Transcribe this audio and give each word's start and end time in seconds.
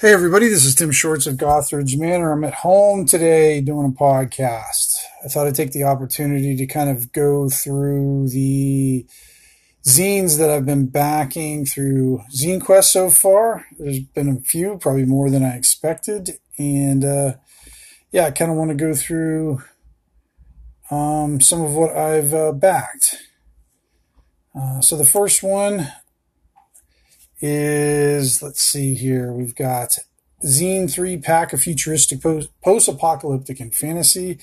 Hey 0.00 0.12
everybody, 0.12 0.48
this 0.48 0.64
is 0.64 0.74
Tim 0.74 0.90
Shorts 0.90 1.28
of 1.28 1.36
Gothridge 1.36 1.96
Manor. 1.96 2.32
I'm 2.32 2.42
at 2.42 2.52
home 2.52 3.06
today 3.06 3.60
doing 3.60 3.86
a 3.86 4.02
podcast. 4.02 4.96
I 5.24 5.28
thought 5.28 5.46
I'd 5.46 5.54
take 5.54 5.70
the 5.70 5.84
opportunity 5.84 6.56
to 6.56 6.66
kind 6.66 6.90
of 6.90 7.12
go 7.12 7.48
through 7.48 8.28
the 8.30 9.06
zines 9.86 10.36
that 10.38 10.50
I've 10.50 10.66
been 10.66 10.88
backing 10.88 11.64
through 11.64 12.22
Zine 12.36 12.60
Quest 12.60 12.90
so 12.92 13.08
far. 13.08 13.66
There's 13.78 14.00
been 14.00 14.28
a 14.28 14.40
few, 14.40 14.78
probably 14.78 15.04
more 15.04 15.30
than 15.30 15.44
I 15.44 15.54
expected. 15.54 16.40
And 16.58 17.04
uh, 17.04 17.34
yeah, 18.10 18.26
I 18.26 18.30
kind 18.32 18.50
of 18.50 18.56
want 18.56 18.70
to 18.70 18.74
go 18.74 18.94
through 18.94 19.62
um, 20.90 21.40
some 21.40 21.60
of 21.60 21.72
what 21.72 21.96
I've 21.96 22.34
uh, 22.34 22.50
backed. 22.50 23.22
Uh, 24.58 24.80
so 24.80 24.96
the 24.96 25.06
first 25.06 25.44
one 25.44 25.86
is 27.46 28.42
let's 28.42 28.62
see 28.62 28.94
here. 28.94 29.30
We've 29.30 29.54
got 29.54 29.98
Zine 30.44 30.90
3 30.90 31.18
pack 31.18 31.52
of 31.52 31.60
futuristic 31.60 32.22
post 32.22 32.88
apocalyptic 32.88 33.60
and 33.60 33.74
fantasy. 33.74 34.38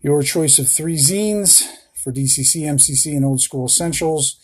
Your 0.00 0.22
choice 0.22 0.60
of 0.60 0.70
three 0.70 0.96
zines 0.96 1.64
for 1.96 2.12
DCC, 2.12 2.62
MCC, 2.62 3.16
and 3.16 3.24
Old 3.24 3.40
School 3.40 3.66
Essentials. 3.66 4.38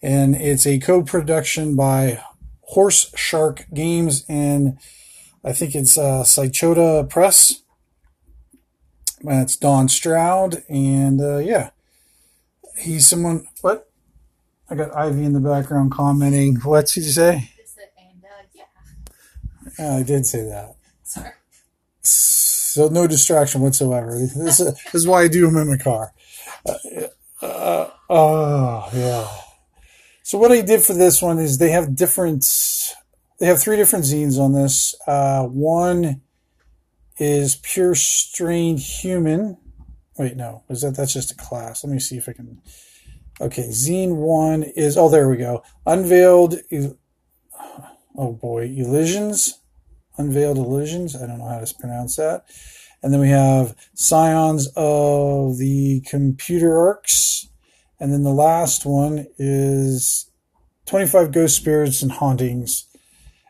And 0.00 0.36
it's 0.36 0.66
a 0.66 0.78
co 0.78 1.02
production 1.02 1.74
by 1.74 2.22
Horse 2.60 3.12
Shark 3.16 3.66
Games 3.74 4.24
and 4.28 4.78
I 5.44 5.52
think 5.52 5.74
it's 5.74 5.98
uh, 5.98 6.22
Sychota 6.22 7.08
Press. 7.10 7.62
That's 9.22 9.56
Don 9.56 9.88
Stroud. 9.88 10.62
And 10.68 11.20
uh, 11.20 11.38
yeah, 11.38 11.70
he's 12.78 13.08
someone. 13.08 13.48
What? 13.62 13.91
I 14.72 14.74
got 14.74 14.96
Ivy 14.96 15.24
in 15.24 15.34
the 15.34 15.40
background 15.40 15.92
commenting. 15.92 16.56
What 16.62 16.86
did 16.86 17.04
you 17.04 17.10
say? 17.10 17.50
And, 17.98 18.24
uh, 18.24 18.64
yeah. 19.78 19.96
I 19.98 20.02
did 20.02 20.24
say 20.24 20.44
that. 20.44 20.76
Sorry. 21.02 21.28
So 22.00 22.88
no 22.88 23.06
distraction 23.06 23.60
whatsoever. 23.60 24.18
This 24.34 24.60
is, 24.60 24.74
this 24.74 24.94
is 24.94 25.06
why 25.06 25.24
I 25.24 25.28
do 25.28 25.44
them 25.44 25.58
in 25.58 25.68
my 25.68 25.76
car. 25.76 26.14
Uh, 26.66 27.44
uh, 27.44 27.90
oh, 28.08 28.88
yeah. 28.94 29.28
So 30.22 30.38
what 30.38 30.50
I 30.50 30.62
did 30.62 30.80
for 30.80 30.94
this 30.94 31.20
one 31.20 31.38
is 31.38 31.58
they 31.58 31.72
have 31.72 31.94
different, 31.94 32.46
they 33.40 33.46
have 33.48 33.60
three 33.60 33.76
different 33.76 34.06
zines 34.06 34.38
on 34.38 34.54
this. 34.54 34.94
Uh, 35.06 35.42
one 35.44 36.22
is 37.18 37.56
Pure 37.56 37.96
Strain 37.96 38.78
Human. 38.78 39.58
Wait, 40.16 40.34
no, 40.34 40.62
is 40.70 40.80
that, 40.80 40.96
that's 40.96 41.12
just 41.12 41.30
a 41.30 41.36
class. 41.36 41.84
Let 41.84 41.92
me 41.92 41.98
see 41.98 42.16
if 42.16 42.26
I 42.26 42.32
can, 42.32 42.62
Okay, 43.40 43.68
Zine 43.68 44.16
1 44.16 44.62
is, 44.62 44.96
oh, 44.96 45.08
there 45.08 45.28
we 45.28 45.36
go. 45.36 45.62
Unveiled, 45.86 46.56
oh 48.16 48.32
boy, 48.32 48.64
Illusions. 48.64 49.60
Unveiled 50.18 50.58
Illusions. 50.58 51.16
I 51.16 51.26
don't 51.26 51.38
know 51.38 51.48
how 51.48 51.58
to 51.58 51.74
pronounce 51.74 52.16
that. 52.16 52.44
And 53.02 53.12
then 53.12 53.20
we 53.20 53.30
have 53.30 53.74
Scions 53.94 54.68
of 54.76 55.58
the 55.58 56.02
Computer 56.08 56.78
Arcs. 56.78 57.48
And 57.98 58.12
then 58.12 58.22
the 58.22 58.30
last 58.30 58.84
one 58.84 59.26
is 59.38 60.30
25 60.86 61.32
Ghost 61.32 61.56
Spirits 61.56 62.02
and 62.02 62.12
Hauntings. 62.12 62.86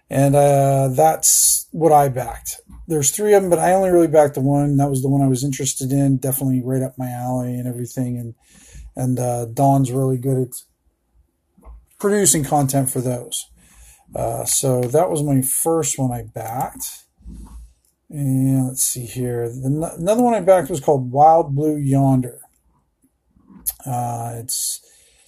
And 0.08 0.36
uh, 0.36 0.89
that's 0.89 1.69
what 1.72 1.92
I 1.92 2.08
backed. 2.08 2.61
There's 2.86 3.11
three 3.11 3.33
of 3.34 3.42
them, 3.42 3.50
but 3.50 3.58
I 3.58 3.72
only 3.72 3.91
really 3.91 4.08
backed 4.08 4.34
the 4.34 4.41
one. 4.41 4.77
That 4.77 4.91
was 4.91 5.02
the 5.02 5.08
one 5.08 5.22
I 5.22 5.28
was 5.28 5.44
interested 5.44 5.91
in. 5.91 6.19
Definitely 6.19 6.62
right 6.62 6.83
up 6.83 6.98
my 6.98 7.08
alley 7.08 7.55
and 7.55 7.67
everything. 7.67 8.19
And 8.19 8.34
and 8.96 9.18
uh, 9.18 9.46
Don's 9.46 9.90
really 9.92 10.18
good 10.18 10.48
at 10.48 10.54
producing 11.98 12.44
content 12.44 12.90
for 12.90 13.00
those. 13.00 13.46
Uh, 14.14 14.44
so 14.44 14.82
that 14.82 15.10
was 15.10 15.22
my 15.22 15.40
first 15.40 15.98
one 15.98 16.12
I 16.12 16.22
backed. 16.22 17.04
And 18.10 18.68
let's 18.68 18.84
see 18.84 19.06
here. 19.06 19.48
The, 19.48 19.94
another 19.98 20.22
one 20.22 20.34
I 20.34 20.40
backed 20.40 20.68
was 20.68 20.80
called 20.80 21.10
Wild 21.10 21.54
Blue 21.54 21.76
Yonder. 21.76 22.40
Uh, 23.86 24.34
it's 24.36 24.80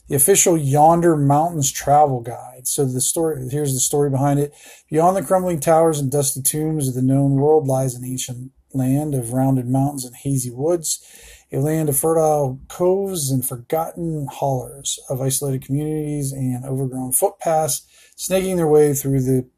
the 0.09 0.15
official 0.15 0.59
Yonder 0.59 1.17
Mountains 1.17 1.73
travel 1.73 2.21
guide. 2.21 2.67
So 2.67 2.85
the 2.85 3.01
story 3.01 3.49
here's 3.51 3.73
the 3.73 3.81
story 3.81 4.11
behind 4.11 4.39
it. 4.39 4.53
Beyond 4.91 5.17
the 5.17 5.23
crumbling 5.23 5.61
towers 5.61 5.99
and 5.99 6.11
dusty 6.11 6.43
tombs 6.43 6.89
of 6.89 6.95
the 6.95 7.03
known 7.03 7.33
world 7.33 7.67
lies 7.67 7.95
an 7.95 8.05
ancient 8.05 8.53
land 8.75 9.15
of 9.15 9.33
rounded 9.33 9.69
mountains 9.69 10.05
and 10.05 10.15
hazy 10.17 10.51
woods 10.51 11.03
a 11.55 11.61
land 11.61 11.89
of 11.89 11.97
fertile 11.97 12.61
coves 12.69 13.31
and 13.31 13.47
forgotten 13.47 14.27
hollers, 14.31 14.99
of 15.09 15.21
isolated 15.21 15.65
communities 15.65 16.33
and 16.33 16.65
overgrown 16.65 17.13
footpaths, 17.13 17.87
snaking 18.17 18.57
their 18.57 18.67
way 18.67 18.93
through 18.93 19.23
the 19.23 19.49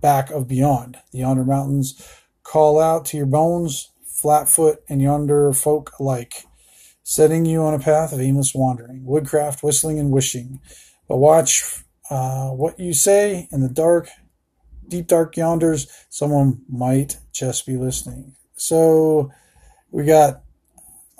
back 0.00 0.30
of 0.30 0.48
beyond. 0.48 0.98
The 1.12 1.18
yonder 1.18 1.44
mountains 1.44 2.00
call 2.42 2.80
out 2.80 3.04
to 3.06 3.16
your 3.16 3.26
bones, 3.26 3.90
flatfoot 4.06 4.82
and 4.88 5.02
yonder 5.02 5.52
folk 5.52 5.92
alike, 5.98 6.44
setting 7.02 7.44
you 7.44 7.62
on 7.62 7.74
a 7.74 7.78
path 7.78 8.12
of 8.12 8.20
aimless 8.20 8.54
wandering, 8.54 9.04
woodcraft, 9.04 9.62
whistling, 9.62 9.98
and 9.98 10.10
wishing. 10.10 10.60
But 11.08 11.16
watch 11.16 11.82
uh, 12.10 12.50
what 12.50 12.78
you 12.78 12.94
say 12.94 13.48
in 13.50 13.60
the 13.60 13.68
dark, 13.68 14.08
deep 14.86 15.08
dark 15.08 15.34
yonders. 15.34 15.88
Someone 16.10 16.62
might 16.68 17.18
just 17.32 17.66
be 17.66 17.76
listening. 17.76 18.34
So 18.54 19.32
we 19.90 20.04
got 20.04 20.42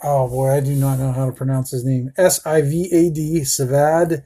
oh 0.02 0.28
boy, 0.28 0.50
I 0.50 0.60
do 0.60 0.74
not 0.74 0.98
know 0.98 1.12
how 1.12 1.26
to 1.26 1.32
pronounce 1.32 1.70
his 1.70 1.84
name. 1.84 2.12
S 2.16 2.44
I 2.46 2.62
V 2.62 2.88
A 2.92 3.10
D, 3.10 3.40
Savad. 3.40 4.24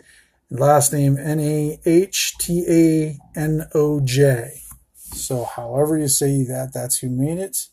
Last 0.50 0.92
name 0.92 1.16
N 1.18 1.40
A 1.40 1.80
H 1.84 2.34
T 2.38 2.64
A 2.68 3.18
N 3.38 3.66
O 3.74 4.00
J. 4.00 4.60
So, 4.94 5.44
however 5.44 5.98
you 5.98 6.08
say 6.08 6.44
that, 6.44 6.72
that's 6.72 6.98
who 6.98 7.08
made 7.08 7.38
it. 7.38 7.66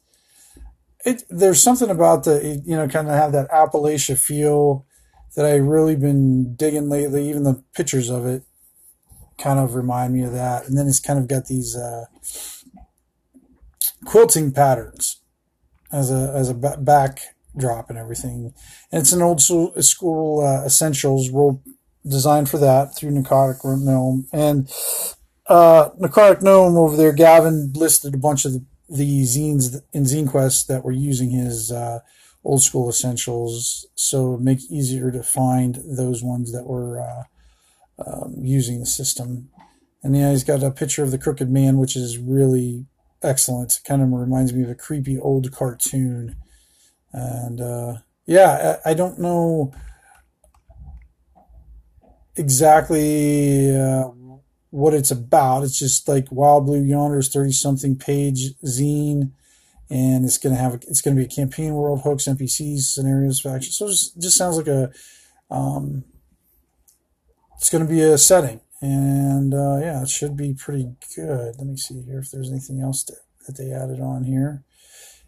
It 1.05 1.23
there's 1.29 1.61
something 1.61 1.89
about 1.89 2.23
the 2.23 2.61
you 2.65 2.75
know 2.75 2.87
kind 2.87 3.07
of 3.07 3.15
have 3.15 3.31
that 3.33 3.49
Appalachia 3.51 4.17
feel 4.17 4.85
that 5.35 5.45
I 5.45 5.55
really 5.55 5.95
been 5.95 6.55
digging 6.55 6.89
lately. 6.89 7.29
Even 7.29 7.43
the 7.43 7.63
pictures 7.75 8.09
of 8.09 8.25
it 8.25 8.43
kind 9.37 9.59
of 9.59 9.75
remind 9.75 10.13
me 10.13 10.23
of 10.23 10.31
that. 10.31 10.67
And 10.67 10.77
then 10.77 10.87
it's 10.87 10.99
kind 10.99 11.19
of 11.19 11.27
got 11.27 11.47
these 11.47 11.75
uh, 11.75 12.05
quilting 14.05 14.51
patterns 14.51 15.21
as 15.91 16.11
a 16.11 16.33
as 16.35 16.49
a 16.49 16.53
back 16.53 17.32
drop 17.57 17.89
and 17.89 17.97
everything. 17.97 18.53
And 18.91 19.01
it's 19.01 19.13
an 19.13 19.21
old 19.21 19.41
school 19.41 20.41
uh, 20.41 20.65
essentials 20.65 21.29
role 21.29 21.61
designed 22.07 22.49
for 22.49 22.57
that 22.57 22.95
through 22.95 23.11
Necrotic 23.11 23.63
Gnome. 23.63 24.27
And 24.33 24.69
uh, 25.47 25.89
Necrotic 25.99 26.41
Gnome 26.41 26.77
over 26.77 26.97
there, 26.97 27.13
Gavin 27.13 27.71
listed 27.73 28.13
a 28.13 28.17
bunch 28.17 28.45
of 28.45 28.53
the, 28.53 28.65
the 28.89 29.23
zines 29.23 29.81
in 29.93 30.03
Zine 30.03 30.29
Quest 30.29 30.67
that 30.67 30.83
were 30.83 30.91
using 30.91 31.31
his 31.31 31.71
uh, 31.71 31.99
old 32.43 32.61
school 32.61 32.89
essentials, 32.89 33.85
so 33.95 34.37
make 34.37 34.59
it 34.59 34.71
easier 34.71 35.11
to 35.11 35.23
find 35.23 35.81
those 35.85 36.21
ones 36.21 36.51
that 36.51 36.65
were 36.65 36.99
uh, 36.99 37.23
um, 38.05 38.35
using 38.37 38.79
the 38.79 38.85
system. 38.85 39.49
And 40.01 40.15
yeah, 40.15 40.31
he's 40.31 40.43
got 40.43 40.63
a 40.63 40.71
picture 40.71 41.03
of 41.03 41.11
the 41.11 41.17
Crooked 41.17 41.49
Man, 41.49 41.77
which 41.77 41.95
is 41.95 42.17
really 42.17 42.85
excellent. 43.21 43.79
Kind 43.85 44.01
of 44.01 44.11
reminds 44.11 44.53
me 44.53 44.63
of 44.63 44.69
a 44.69 44.75
creepy 44.75 45.17
old 45.17 45.51
cartoon. 45.53 46.35
And 47.13 47.61
uh, 47.61 47.93
yeah, 48.25 48.77
I, 48.83 48.91
I, 48.91 48.93
don't 48.95 49.19
know 49.19 49.71
exactly 52.35 53.75
uh, 53.75 54.09
what 54.71 54.95
it's 54.95 55.11
about. 55.11 55.63
It's 55.63 55.77
just 55.77 56.07
like 56.07 56.31
Wild 56.31 56.65
Blue 56.65 56.81
Yonder's 56.81 57.29
thirty 57.29 57.51
something 57.51 57.95
page 57.95 58.55
zine, 58.65 59.31
and 59.91 60.25
it's 60.25 60.39
gonna 60.39 60.55
have 60.55 60.73
it's 60.87 61.01
gonna 61.01 61.15
be 61.15 61.25
a 61.25 61.27
campaign 61.27 61.75
world, 61.75 62.01
hooks, 62.01 62.25
NPCs, 62.25 62.79
scenarios, 62.79 63.41
factions. 63.41 63.77
So 63.77 63.85
it 63.85 63.91
just, 63.91 64.19
just 64.19 64.37
sounds 64.37 64.57
like 64.57 64.67
a 64.67 64.91
um, 65.51 66.03
it's 67.57 67.69
gonna 67.69 67.85
be 67.85 68.01
a 68.01 68.17
setting, 68.17 68.59
and 68.81 69.53
uh, 69.53 69.77
yeah, 69.77 70.01
it 70.01 70.09
should 70.09 70.35
be 70.35 70.55
pretty 70.55 70.95
good. 71.15 71.55
Let 71.59 71.67
me 71.67 71.77
see 71.77 72.01
here 72.01 72.19
if 72.19 72.31
there's 72.31 72.49
anything 72.49 72.81
else 72.81 73.03
that 73.03 73.55
they 73.55 73.71
added 73.71 73.99
on 73.99 74.23
here. 74.23 74.63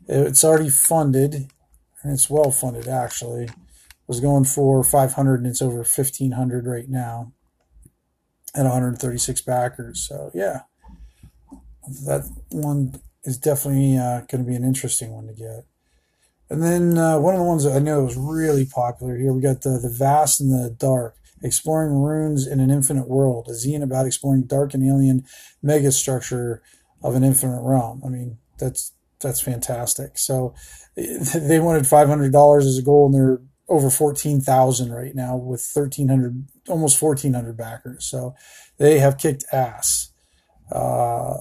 It's 0.07 0.43
already 0.43 0.69
funded 0.69 1.51
and 2.05 2.13
it's 2.13 2.29
well 2.29 2.51
funded 2.51 2.87
actually. 2.87 3.49
was 4.05 4.19
going 4.19 4.43
for 4.43 4.83
500 4.83 5.39
and 5.39 5.47
it's 5.47 5.61
over 5.61 5.77
1500 5.77 6.67
right 6.67 6.87
now 6.87 7.33
at 8.53 8.61
136 8.61 9.41
backers. 9.41 10.07
So 10.07 10.29
yeah, 10.35 10.61
that 12.05 12.29
one 12.51 13.01
is 13.23 13.39
definitely 13.39 13.97
uh, 13.97 14.21
going 14.29 14.43
to 14.43 14.47
be 14.47 14.55
an 14.55 14.63
interesting 14.63 15.13
one 15.13 15.25
to 15.25 15.33
get. 15.33 15.65
And 16.47 16.61
then 16.61 16.95
uh, 16.95 17.17
one 17.17 17.33
of 17.33 17.39
the 17.39 17.45
ones 17.47 17.63
that 17.63 17.75
I 17.75 17.79
know 17.79 18.05
is 18.05 18.15
really 18.15 18.67
popular 18.67 19.17
here, 19.17 19.33
we 19.33 19.41
got 19.41 19.63
the 19.63 19.79
the 19.79 19.89
vast 19.89 20.39
in 20.39 20.49
the 20.49 20.69
dark. 20.69 21.15
Exploring 21.43 21.93
ruins 21.93 22.47
in 22.47 22.59
an 22.59 22.71
infinite 22.71 23.09
world, 23.09 23.47
a 23.49 23.51
zine 23.51 23.83
about 23.83 24.05
exploring 24.05 24.43
dark 24.43 24.73
and 24.73 24.87
alien 24.87 25.25
megastructure 25.63 26.59
of 27.03 27.13
an 27.13 27.23
infinite 27.23 27.61
realm. 27.61 28.01
I 28.05 28.09
mean, 28.09 28.37
that's 28.57 28.93
that's 29.25 29.41
fantastic. 29.41 30.17
So 30.17 30.53
they 30.95 31.59
wanted 31.59 31.87
five 31.87 32.07
hundred 32.07 32.31
dollars 32.31 32.65
as 32.65 32.77
a 32.77 32.83
goal, 32.83 33.07
and 33.07 33.15
they're 33.15 33.41
over 33.67 33.89
fourteen 33.89 34.39
thousand 34.39 34.91
right 34.91 35.15
now 35.15 35.35
with 35.35 35.61
thirteen 35.61 36.07
hundred, 36.07 36.47
almost 36.69 36.97
fourteen 36.97 37.33
hundred 37.33 37.57
backers. 37.57 38.05
So 38.05 38.35
they 38.77 38.99
have 38.99 39.17
kicked 39.17 39.45
ass. 39.51 40.11
Uh, 40.71 41.37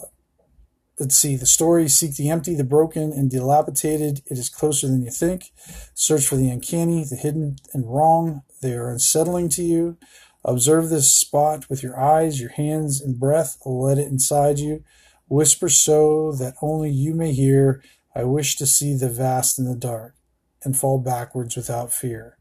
let's 0.98 1.16
see. 1.16 1.36
The 1.36 1.46
story 1.46 1.88
seek 1.88 2.16
the 2.16 2.31
empty, 2.31 2.54
the 2.54 2.64
broken, 2.64 3.12
and 3.12 3.31
dilapidated. 3.31 4.22
It 4.26 4.38
is 4.38 4.48
closer 4.48 4.88
than 4.88 5.02
you 5.02 5.10
think. 5.10 5.52
Search 5.94 6.26
for 6.26 6.36
the 6.36 6.50
uncanny, 6.50 7.04
the 7.04 7.16
hidden, 7.16 7.56
and 7.72 7.86
wrong. 7.86 8.42
They 8.62 8.75
are 8.75 8.90
unsettling 8.90 9.50
to 9.50 9.62
you. 9.62 9.98
Observe 10.44 10.90
this 10.90 11.14
spot 11.14 11.70
with 11.70 11.82
your 11.82 11.98
eyes, 11.98 12.40
your 12.40 12.50
hands, 12.50 13.00
and 13.00 13.19
breath. 13.19 13.56
Let 13.64 13.98
it 13.98 14.08
inside 14.08 14.58
you. 14.58 14.84
Whisper 15.29 15.69
so 15.69 16.32
that 16.32 16.55
only 16.61 16.91
you 16.91 17.15
may 17.15 17.32
hear. 17.32 17.82
I 18.15 18.25
wish 18.25 18.56
to 18.56 18.67
see 18.67 18.94
the 18.94 19.09
vast 19.09 19.59
in 19.59 19.65
the 19.65 19.75
dark 19.75 20.15
and 20.62 20.76
fall 20.76 20.99
backwards 20.99 21.56
without 21.56 21.93
fear. 21.93 22.38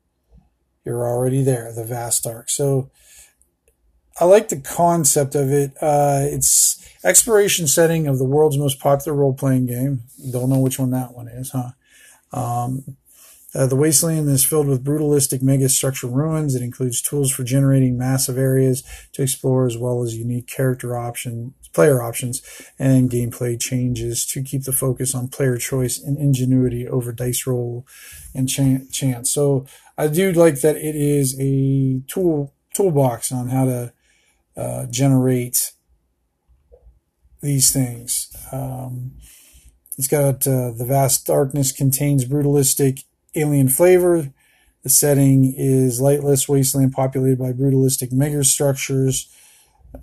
You're 0.85 1.07
already 1.07 1.44
there, 1.44 1.74
the 1.74 1.85
vast 1.85 2.24
dark. 2.24 2.50
So 2.50 2.91
I 4.19 4.25
like 4.25 4.50
the 4.50 4.59
concept 4.59 5.35
of 5.35 5.51
it. 5.51 5.71
Uh, 5.81 6.19
it's 6.24 6.85
exploration 7.03 7.68
setting 7.68 8.07
of 8.07 8.18
the 8.18 8.25
world's 8.25 8.57
most 8.57 8.80
popular 8.80 9.18
role 9.18 9.33
playing 9.33 9.65
game. 9.65 10.01
Don't 10.31 10.50
know 10.50 10.59
which 10.59 10.79
one 10.79 10.91
that 10.91 11.13
one 11.13 11.27
is, 11.27 11.51
huh? 11.51 11.71
Um, 12.31 12.97
uh, 13.56 13.68
the 13.68 13.75
wasteland 13.75 14.27
is 14.29 14.44
filled 14.44 14.68
with 14.68 14.83
brutalistic 14.83 15.41
megastructure 15.41 16.12
ruins. 16.12 16.56
It 16.56 16.63
includes 16.63 17.01
tools 17.01 17.31
for 17.31 17.44
generating 17.44 17.97
massive 17.97 18.38
areas 18.38 18.83
to 19.13 19.21
explore, 19.21 19.68
as 19.68 19.77
well 19.77 20.01
as 20.01 20.15
unique 20.15 20.47
character 20.47 20.97
option, 20.97 21.53
player 21.73 22.01
options, 22.01 22.41
and 22.77 23.09
gameplay 23.09 23.59
changes 23.59 24.25
to 24.27 24.43
keep 24.43 24.63
the 24.63 24.71
focus 24.71 25.15
on 25.15 25.27
player 25.27 25.57
choice 25.57 25.99
and 25.99 26.17
ingenuity 26.17 26.87
over 26.87 27.11
dice 27.11 27.45
roll 27.47 27.85
and 28.33 28.47
chance. 28.47 29.31
So 29.31 29.65
I 29.97 30.07
do 30.07 30.31
like 30.31 30.61
that 30.61 30.75
it 30.77 30.95
is 30.95 31.39
a 31.39 32.01
tool 32.07 32.53
toolbox 32.73 33.31
on 33.31 33.49
how 33.49 33.65
to 33.65 33.93
uh, 34.57 34.85
generate 34.87 35.73
these 37.41 37.71
things. 37.71 38.35
Um, 38.51 39.13
it's 39.97 40.07
got 40.07 40.47
uh, 40.47 40.71
the 40.71 40.85
vast 40.87 41.27
darkness 41.27 41.71
contains 41.71 42.25
brutalistic 42.25 43.03
alien 43.35 43.67
flavor. 43.67 44.31
The 44.83 44.89
setting 44.89 45.53
is 45.55 46.01
lightless 46.01 46.49
wasteland 46.49 46.93
populated 46.93 47.39
by 47.39 47.53
brutalistic 47.53 48.11
megastructures. 48.11 49.27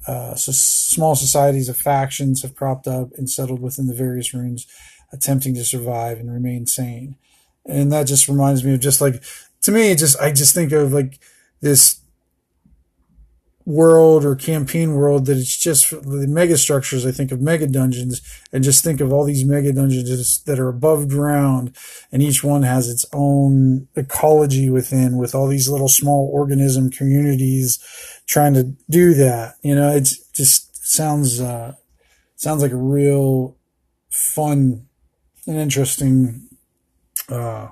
Uh, 0.06 0.34
so 0.34 0.52
small 0.52 1.14
societies 1.14 1.68
of 1.68 1.76
factions 1.76 2.42
have 2.42 2.54
cropped 2.54 2.86
up 2.86 3.10
and 3.16 3.28
settled 3.28 3.60
within 3.60 3.86
the 3.86 3.94
various 3.94 4.32
ruins, 4.32 4.66
attempting 5.12 5.54
to 5.54 5.64
survive 5.64 6.18
and 6.18 6.32
remain 6.32 6.66
sane. 6.66 7.16
And 7.66 7.92
that 7.92 8.06
just 8.06 8.28
reminds 8.28 8.64
me 8.64 8.74
of 8.74 8.80
just 8.80 9.00
like, 9.00 9.22
to 9.62 9.72
me, 9.72 9.94
just 9.94 10.18
I 10.20 10.32
just 10.32 10.54
think 10.54 10.72
of 10.72 10.92
like 10.92 11.18
this 11.60 11.99
world 13.70 14.24
or 14.24 14.34
campaign 14.34 14.94
world 14.94 15.26
that 15.26 15.38
it's 15.38 15.56
just 15.56 15.90
the 15.90 16.26
mega 16.28 16.58
structures. 16.58 17.06
I 17.06 17.12
think 17.12 17.30
of 17.30 17.40
mega 17.40 17.66
dungeons 17.66 18.20
and 18.52 18.64
just 18.64 18.82
think 18.82 19.00
of 19.00 19.12
all 19.12 19.24
these 19.24 19.44
mega 19.44 19.72
dungeons 19.72 20.42
that 20.42 20.58
are 20.58 20.68
above 20.68 21.08
ground 21.08 21.76
and 22.10 22.22
each 22.22 22.42
one 22.42 22.64
has 22.64 22.88
its 22.88 23.06
own 23.12 23.88
ecology 23.94 24.68
within 24.68 25.16
with 25.16 25.34
all 25.34 25.46
these 25.46 25.68
little 25.68 25.88
small 25.88 26.28
organism 26.32 26.90
communities 26.90 27.78
trying 28.26 28.54
to 28.54 28.74
do 28.88 29.14
that. 29.14 29.54
You 29.62 29.74
know, 29.76 29.90
it 29.90 30.08
just 30.34 30.84
sounds, 30.84 31.40
uh, 31.40 31.74
sounds 32.36 32.62
like 32.62 32.72
a 32.72 32.76
real 32.76 33.56
fun 34.10 34.86
and 35.46 35.56
interesting, 35.56 36.48
uh, 37.28 37.68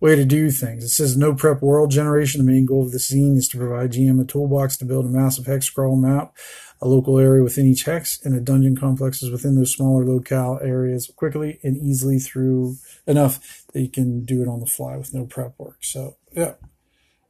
way 0.00 0.14
to 0.14 0.24
do 0.24 0.50
things. 0.50 0.84
It 0.84 0.88
says 0.90 1.16
no 1.16 1.34
prep 1.34 1.62
world 1.62 1.90
generation. 1.90 2.44
The 2.44 2.50
main 2.50 2.66
goal 2.66 2.84
of 2.84 2.92
the 2.92 2.98
scene 2.98 3.36
is 3.36 3.48
to 3.48 3.58
provide 3.58 3.92
GM 3.92 4.20
a 4.20 4.24
toolbox 4.24 4.76
to 4.78 4.84
build 4.84 5.06
a 5.06 5.08
massive 5.08 5.46
hex 5.46 5.70
crawl 5.70 5.96
map, 5.96 6.36
a 6.80 6.88
local 6.88 7.18
area 7.18 7.42
within 7.42 7.66
each 7.66 7.84
hex, 7.84 8.20
and 8.24 8.34
a 8.34 8.40
dungeon 8.40 8.76
complexes 8.76 9.30
within 9.30 9.56
those 9.56 9.74
smaller 9.74 10.04
locale 10.04 10.58
areas 10.62 11.10
quickly 11.16 11.58
and 11.62 11.76
easily 11.76 12.18
through 12.18 12.76
enough 13.06 13.64
that 13.72 13.80
you 13.80 13.88
can 13.88 14.24
do 14.24 14.42
it 14.42 14.48
on 14.48 14.60
the 14.60 14.66
fly 14.66 14.96
with 14.96 15.14
no 15.14 15.24
prep 15.24 15.54
work. 15.58 15.78
So 15.80 16.16
yeah. 16.32 16.54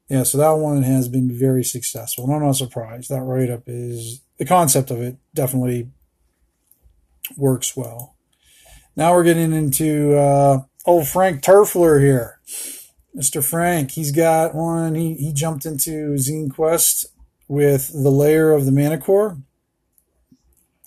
Yeah, 0.09 0.23
so 0.23 0.39
that 0.39 0.53
one 0.53 0.85
has 0.85 1.09
been 1.09 1.37
very 1.37 1.65
successful. 1.65 2.25
And 2.25 2.35
I'm 2.35 2.43
not 2.43 2.53
surprised. 2.53 3.11
That 3.11 3.23
write 3.23 3.51
up 3.51 3.65
is 3.67 4.23
the 4.39 4.45
concept 4.45 4.93
of 4.93 5.01
it 5.01 5.17
definitely 5.35 5.91
works 7.37 7.77
well. 7.77 8.17
Now 8.95 9.13
we're 9.13 9.25
getting 9.25 9.53
into 9.53 10.17
uh, 10.17 10.63
old 10.85 11.09
Frank 11.09 11.43
Turfler 11.43 12.01
here. 12.01 12.36
Mr. 13.17 13.43
Frank, 13.43 13.93
he's 13.93 14.13
got 14.13 14.55
one. 14.55 14.95
He, 14.95 15.15
he 15.15 15.33
jumped 15.33 15.65
into 15.65 16.15
Zine 16.15 16.53
Quest 16.53 17.07
with 17.49 17.91
the 17.93 18.11
lair 18.11 18.53
of 18.53 18.67
the 18.67 18.73
Manticore. 18.73 19.39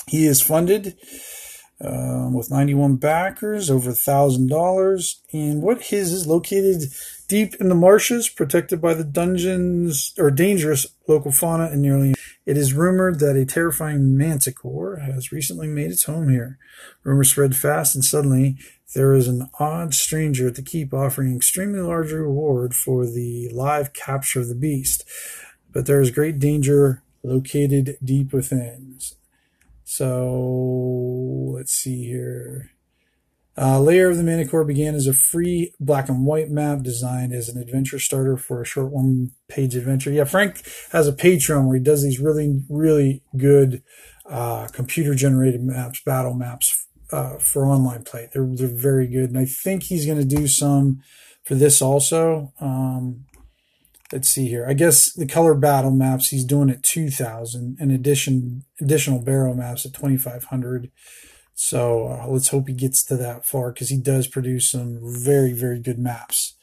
He 0.07 0.25
is 0.25 0.41
funded 0.41 0.95
um, 1.81 2.33
with 2.33 2.51
91 2.51 2.97
backers, 2.97 3.69
over 3.71 3.91
$1,000. 3.91 5.15
And 5.33 5.61
what 5.61 5.83
his 5.83 6.11
is 6.11 6.27
located 6.27 6.83
deep 7.27 7.55
in 7.55 7.69
the 7.69 7.75
marshes, 7.75 8.29
protected 8.29 8.81
by 8.81 8.93
the 8.93 9.03
dungeons 9.03 10.13
or 10.17 10.29
dangerous 10.29 10.85
local 11.07 11.31
fauna 11.31 11.65
and 11.65 11.81
nearly. 11.81 12.13
It 12.49 12.57
is 12.57 12.73
rumored 12.73 13.19
that 13.19 13.35
a 13.35 13.45
terrifying 13.45 14.17
manticore 14.17 14.95
has 14.95 15.31
recently 15.31 15.67
made 15.67 15.91
its 15.91 16.05
home 16.05 16.29
here. 16.29 16.57
Rumors 17.03 17.29
spread 17.29 17.55
fast, 17.55 17.93
and 17.93 18.03
suddenly 18.03 18.57
there 18.95 19.13
is 19.13 19.27
an 19.27 19.51
odd 19.59 19.93
stranger 19.93 20.47
at 20.47 20.55
the 20.55 20.63
keep 20.63 20.91
offering 20.91 21.35
extremely 21.35 21.79
large 21.79 22.11
reward 22.11 22.73
for 22.73 23.05
the 23.05 23.49
live 23.53 23.93
capture 23.93 24.39
of 24.39 24.47
the 24.47 24.55
beast. 24.55 25.07
But 25.71 25.85
there 25.85 26.01
is 26.01 26.09
great 26.09 26.39
danger 26.39 27.03
located 27.21 27.99
deep 28.03 28.33
within. 28.33 28.97
So 29.83 31.53
let's 31.53 31.73
see 31.73 32.03
here. 32.03 32.71
Uh, 33.61 33.77
Lair 33.77 34.09
of 34.09 34.15
the 34.15 34.23
Manticore 34.23 34.63
began 34.63 34.95
as 34.95 35.05
a 35.05 35.13
free 35.13 35.73
black 35.81 36.07
and 36.07 36.25
white 36.25 36.49
map 36.49 36.81
designed 36.81 37.33
as 37.33 37.49
an 37.49 37.61
adventure 37.61 37.99
starter 37.99 38.37
for 38.37 38.61
a 38.61 38.65
short 38.65 38.89
one 38.89 39.31
page 39.49 39.75
adventure. 39.75 40.11
Yeah, 40.11 40.23
Frank 40.23 40.63
has 40.91 41.09
a 41.09 41.13
Patreon 41.13 41.65
where 41.65 41.75
he 41.75 41.83
does 41.83 42.01
these 42.01 42.21
really, 42.21 42.63
really 42.69 43.21
good 43.35 43.83
uh, 44.29 44.67
computer 44.67 45.13
generated 45.13 45.61
maps, 45.61 46.01
battle 46.05 46.33
maps 46.33 46.87
uh, 47.11 47.37
for 47.37 47.65
online 47.65 48.03
play. 48.03 48.29
They're 48.31 48.47
they're 48.49 48.67
very 48.67 49.07
good, 49.07 49.29
and 49.29 49.37
I 49.37 49.45
think 49.45 49.83
he's 49.83 50.05
going 50.05 50.19
to 50.19 50.35
do 50.35 50.47
some 50.47 51.01
for 51.43 51.55
this 51.55 51.81
also. 51.81 52.53
Um, 52.61 53.25
let's 54.13 54.29
see 54.29 54.47
here. 54.47 54.65
I 54.69 54.73
guess 54.73 55.11
the 55.11 55.25
color 55.25 55.53
battle 55.53 55.91
maps 55.91 56.29
he's 56.29 56.45
doing 56.45 56.69
at 56.69 56.83
two 56.83 57.09
thousand, 57.09 57.75
and 57.81 57.91
addition 57.91 58.63
additional 58.79 59.19
barrel 59.19 59.53
maps 59.53 59.85
at 59.85 59.91
twenty 59.91 60.15
five 60.17 60.45
hundred. 60.45 60.91
So 61.61 62.07
uh, 62.07 62.25
let's 62.29 62.47
hope 62.47 62.69
he 62.69 62.73
gets 62.73 63.03
to 63.03 63.17
that 63.17 63.45
far 63.45 63.73
because 63.73 63.89
he 63.89 63.97
does 63.97 64.27
produce 64.27 64.71
some 64.71 64.97
very 65.03 65.51
very 65.51 65.77
good 65.81 65.99
maps. 65.99 66.55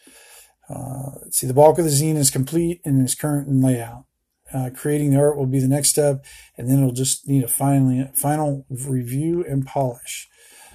Uh, 0.71 1.11
see. 1.31 1.47
The 1.47 1.53
bulk 1.53 1.79
of 1.79 1.85
the 1.85 1.91
zine 1.91 2.17
is 2.17 2.31
complete 2.31 2.81
and 2.83 3.05
is 3.05 3.15
current 3.15 3.47
in 3.47 3.61
layout. 3.61 4.07
Uh, 4.55 4.71
creating 4.75 5.11
the 5.11 5.19
art 5.19 5.37
will 5.37 5.45
be 5.45 5.61
the 5.61 5.69
next 5.69 5.91
step, 5.91 6.25
and 6.57 6.67
then 6.67 6.79
it'll 6.79 6.93
just 6.93 7.29
need 7.29 7.45
a 7.45 7.49
finally 7.49 8.09
final 8.15 8.65
review 8.71 9.45
and 9.47 9.67
polish. 9.67 10.29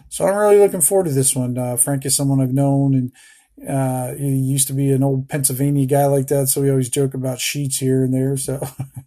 So 0.08 0.28
I'm 0.28 0.36
really 0.36 0.60
looking 0.60 0.82
forward 0.82 1.06
to 1.06 1.14
this 1.14 1.36
one. 1.36 1.58
Uh, 1.58 1.76
Frank 1.76 2.06
is 2.06 2.16
someone 2.16 2.40
I've 2.40 2.54
known, 2.54 2.94
and 2.94 3.68
uh, 3.68 4.14
he 4.14 4.36
used 4.36 4.68
to 4.68 4.74
be 4.74 4.92
an 4.92 5.04
old 5.04 5.30
Pennsylvania 5.30 5.88
guy 5.88 6.06
like 6.06 6.28
that, 6.28 6.48
so 6.48 6.62
we 6.62 6.70
always 6.70 6.90
joke 6.90 7.16
about 7.16 7.40
sheets 7.40 7.80
here 7.80 8.04
and 8.04 8.14
there. 8.14 8.38
So 8.38 8.62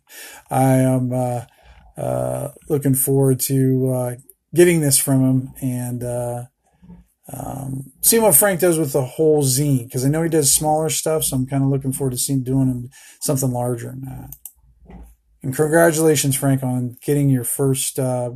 I 0.51 0.73
am 0.79 1.13
uh, 1.13 1.43
uh, 1.97 2.49
looking 2.69 2.97
forward 2.97 3.39
to 3.41 3.93
uh, 3.93 4.15
getting 4.55 4.81
this 4.81 4.99
from 4.99 5.23
him 5.23 5.55
and 5.61 6.05
uh, 6.05 6.45
um, 7.33 7.93
seeing 8.03 8.23
what 8.23 8.35
Frank 8.35 8.61
does 8.61 8.79
with 8.79 8.93
the 8.93 9.05
whole 9.05 9.43
zine, 9.43 9.85
because 9.85 10.05
I 10.05 10.09
know 10.09 10.23
he 10.23 10.29
does 10.29 10.53
smaller 10.53 10.91
stuff, 10.91 11.25
so 11.25 11.37
I'm 11.37 11.47
kind 11.47 11.65
of 11.65 11.71
looking 11.71 11.93
forward 11.93 12.13
to 12.13 12.19
seeing 12.19 12.43
doing 12.43 12.91
something 13.21 13.51
larger 13.51 13.89
than 13.89 14.03
that. 14.03 14.35
And 15.43 15.55
congratulations, 15.55 16.37
Frank, 16.37 16.63
on 16.63 16.97
getting 17.05 17.29
your 17.29 17.45
first 17.45 17.99
uh, 17.99 18.31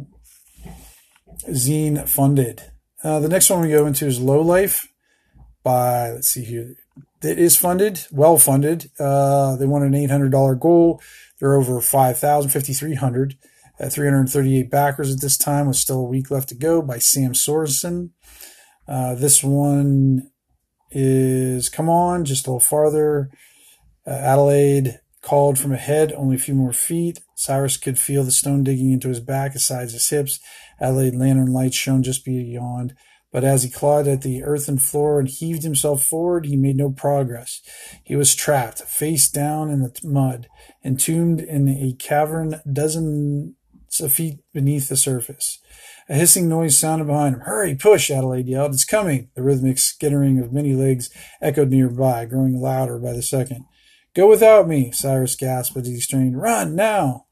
zine 1.51 2.09
funded. 2.09 2.63
Uh, 3.03 3.21
the 3.21 3.29
next 3.29 3.49
one 3.49 3.61
we 3.61 3.69
go 3.69 3.87
into 3.87 4.07
is 4.07 4.21
Low 4.21 4.41
Life 4.41 4.89
by, 5.63 6.11
let's 6.11 6.29
see 6.29 6.45
here. 6.45 6.75
It 7.23 7.39
is 7.39 7.57
funded, 7.57 8.07
well 8.11 8.39
funded. 8.39 8.91
Uh, 8.99 9.57
they 9.57 9.67
want 9.67 9.85
an 9.85 9.93
$800 9.93 10.61
goal. 10.61 11.01
They're 11.41 11.55
over 11.55 11.81
5,000, 11.81 12.51
5,300 12.51 13.37
at 13.79 13.93
338 13.93 14.71
backers 14.71 15.13
at 15.13 15.21
this 15.21 15.37
time 15.37 15.67
with 15.67 15.77
still 15.77 16.01
a 16.01 16.09
week 16.09 16.31
left 16.31 16.49
to 16.49 16.55
go 16.55 16.83
by 16.83 16.99
Sam 16.99 17.33
Sorensen. 17.33 18.11
Uh, 18.87 19.15
this 19.15 19.45
one 19.45 20.31
is 20.91 21.69
Come 21.69 21.89
On, 21.89 22.25
just 22.25 22.47
a 22.47 22.51
little 22.51 22.61
farther. 22.61 23.31
Uh, 24.07 24.11
Adelaide 24.11 25.01
called 25.23 25.59
from 25.59 25.73
ahead, 25.73 26.13
only 26.13 26.37
a 26.37 26.41
few 26.41 26.55
more 26.55 26.73
feet. 26.73 27.21
Cyrus 27.35 27.77
could 27.77 27.99
feel 27.99 28.25
the 28.25 28.31
stone 28.31 28.65
digging 28.65 28.93
into 28.93 29.09
his 29.09 29.21
back, 29.21 29.55
aside 29.55 29.91
his 29.91 30.09
hips. 30.09 30.41
Adelaide 30.81 31.15
lantern 31.15 31.53
light 31.53 31.75
shone 31.75 32.03
just 32.03 32.25
beyond. 32.25 32.95
But 33.31 33.45
as 33.45 33.63
he 33.63 33.69
clawed 33.69 34.09
at 34.09 34.23
the 34.23 34.43
earthen 34.43 34.79
floor 34.79 35.21
and 35.21 35.29
heaved 35.29 35.63
himself 35.63 36.03
forward, 36.03 36.47
he 36.47 36.57
made 36.57 36.77
no 36.77 36.91
progress. 36.91 37.61
He 38.03 38.17
was 38.17 38.35
trapped, 38.35 38.81
face 38.81 39.29
down 39.29 39.69
in 39.69 39.81
the 39.81 39.93
mud, 40.03 40.49
entombed 40.83 41.41
in 41.41 41.69
a 41.69 41.93
cavern 41.99 42.63
dozens 42.73 43.55
of 44.01 44.13
feet 44.13 44.41
beneath 44.53 44.89
the 44.89 44.97
surface. 44.97 45.59
A 46.09 46.15
hissing 46.15 46.49
noise 46.49 46.79
sounded 46.79 47.07
behind 47.07 47.35
him. 47.35 47.41
Hurry, 47.43 47.75
push, 47.75 48.11
Adelaide 48.11 48.49
yelled. 48.49 48.73
It's 48.73 48.85
coming. 48.85 49.29
The 49.35 49.43
rhythmic 49.43 49.79
skittering 49.79 50.39
of 50.39 50.53
many 50.53 50.75
legs 50.75 51.11
echoed 51.43 51.71
nearby, 51.71 52.25
growing 52.25 52.59
louder 52.59 52.99
by 52.99 53.13
the 53.13 53.23
second. 53.23 53.65
Go 54.15 54.29
without 54.29 54.67
me, 54.67 54.91
Cyrus 54.93 55.37
gasped 55.37 55.77
as 55.77 55.87
he 55.87 56.01
strained. 56.01 56.41
Run, 56.41 56.75
now! 56.75 57.27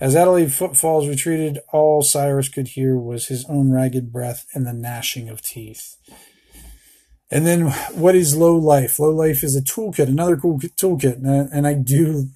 As 0.00 0.16
Adelaide's 0.16 0.56
footfalls 0.56 1.08
retreated, 1.08 1.58
all 1.72 2.02
Cyrus 2.02 2.48
could 2.48 2.68
hear 2.68 2.96
was 2.96 3.26
his 3.26 3.44
own 3.48 3.70
ragged 3.70 4.12
breath 4.12 4.46
and 4.54 4.66
the 4.66 4.72
gnashing 4.72 5.28
of 5.28 5.42
teeth. 5.42 5.96
And 7.30 7.46
then 7.46 7.70
what 7.94 8.16
is 8.16 8.36
low 8.36 8.56
life? 8.56 8.98
Low 8.98 9.10
life 9.10 9.44
is 9.44 9.54
a 9.54 9.62
toolkit, 9.62 10.08
another 10.08 10.36
cool 10.36 10.58
toolkit. 10.58 11.22
And 11.52 11.66
I, 11.66 11.74
do 11.74 12.28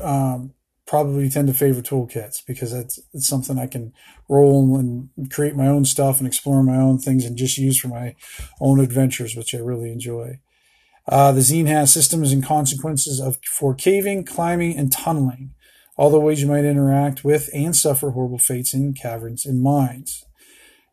um, 0.00 0.54
probably 0.86 1.30
tend 1.30 1.48
to 1.48 1.54
favor 1.54 1.80
toolkits 1.80 2.44
because 2.46 2.72
that's 2.72 3.00
it's 3.12 3.26
something 3.26 3.58
I 3.58 3.66
can 3.66 3.92
roll 4.28 4.76
and 4.76 5.08
create 5.30 5.56
my 5.56 5.66
own 5.66 5.84
stuff 5.84 6.18
and 6.18 6.26
explore 6.26 6.62
my 6.62 6.76
own 6.76 6.98
things 6.98 7.24
and 7.24 7.36
just 7.36 7.58
use 7.58 7.78
for 7.78 7.88
my 7.88 8.14
own 8.60 8.80
adventures, 8.80 9.34
which 9.34 9.54
I 9.54 9.58
really 9.58 9.90
enjoy. 9.90 10.40
Uh, 11.06 11.32
the 11.32 11.40
zine 11.40 11.66
has 11.66 11.92
systems 11.92 12.32
and 12.32 12.44
consequences 12.44 13.20
of 13.20 13.38
for 13.44 13.74
caving, 13.74 14.24
climbing, 14.24 14.76
and 14.76 14.90
tunneling, 14.90 15.54
all 15.96 16.10
the 16.10 16.20
ways 16.20 16.40
you 16.40 16.48
might 16.48 16.64
interact 16.64 17.24
with 17.24 17.50
and 17.52 17.76
suffer 17.76 18.10
horrible 18.10 18.38
fates 18.38 18.72
in 18.74 18.94
caverns 18.94 19.44
and 19.44 19.62
mines 19.62 20.24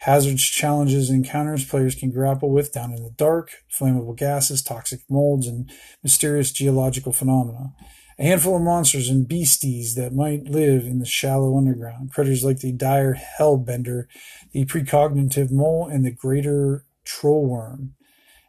hazards, 0.01 0.43
challenges, 0.43 1.11
encounters 1.11 1.63
players 1.63 1.93
can 1.93 2.11
grapple 2.11 2.49
with 2.49 2.73
down 2.73 2.91
in 2.91 3.03
the 3.03 3.11
dark, 3.11 3.51
flammable 3.71 4.17
gases, 4.17 4.63
toxic 4.63 5.01
molds, 5.09 5.47
and 5.47 5.71
mysterious 6.03 6.51
geological 6.51 7.13
phenomena. 7.13 7.73
A 8.21 8.23
handful 8.23 8.55
of 8.55 8.61
monsters 8.61 9.09
and 9.09 9.27
beasties 9.27 9.95
that 9.95 10.13
might 10.13 10.43
live 10.43 10.85
in 10.85 10.99
the 10.99 11.07
shallow 11.07 11.57
underground. 11.57 12.13
Critters 12.13 12.43
like 12.43 12.59
the 12.59 12.71
dire 12.71 13.15
hellbender, 13.15 14.05
the 14.51 14.63
precognitive 14.65 15.49
mole, 15.51 15.87
and 15.91 16.05
the 16.05 16.11
greater 16.11 16.85
troll 17.03 17.47
worm. 17.47 17.95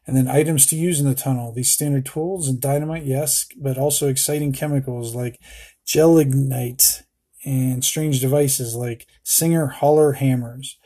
And 0.06 0.14
then 0.14 0.28
items 0.28 0.66
to 0.66 0.76
use 0.76 1.00
in 1.00 1.06
the 1.06 1.14
tunnel. 1.14 1.54
These 1.54 1.72
standard 1.72 2.04
tools 2.04 2.48
and 2.48 2.60
dynamite, 2.60 3.06
yes, 3.06 3.46
but 3.58 3.78
also 3.78 4.08
exciting 4.08 4.52
chemicals 4.52 5.14
like 5.14 5.40
gelignite 5.86 7.04
and 7.46 7.82
strange 7.82 8.20
devices 8.20 8.74
like 8.74 9.06
Singer 9.22 9.68
Holler 9.68 10.12
hammers 10.12 10.76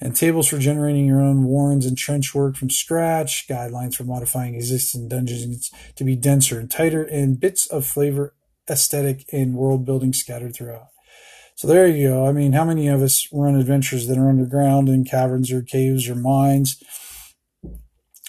and 0.00 0.14
tables 0.14 0.48
for 0.48 0.58
generating 0.58 1.06
your 1.06 1.20
own 1.20 1.44
warrens 1.44 1.84
and 1.84 1.98
trench 1.98 2.34
work 2.34 2.56
from 2.56 2.70
scratch, 2.70 3.46
guidelines 3.48 3.96
for 3.96 4.04
modifying 4.04 4.54
existing 4.54 5.08
dungeons 5.08 5.70
to 5.96 6.04
be 6.04 6.14
denser 6.14 6.58
and 6.58 6.70
tighter, 6.70 7.02
and 7.02 7.40
bits 7.40 7.66
of 7.66 7.84
flavor, 7.84 8.34
aesthetic, 8.70 9.24
and 9.32 9.54
world 9.54 9.84
building 9.84 10.12
scattered 10.12 10.54
throughout. 10.54 10.88
So 11.56 11.66
there 11.66 11.88
you 11.88 12.10
go. 12.10 12.26
I 12.26 12.32
mean, 12.32 12.52
how 12.52 12.64
many 12.64 12.86
of 12.86 13.02
us 13.02 13.26
run 13.32 13.56
adventures 13.56 14.06
that 14.06 14.16
are 14.16 14.28
underground 14.28 14.88
in 14.88 15.04
caverns 15.04 15.50
or 15.50 15.62
caves 15.62 16.08
or 16.08 16.14
mines? 16.14 16.80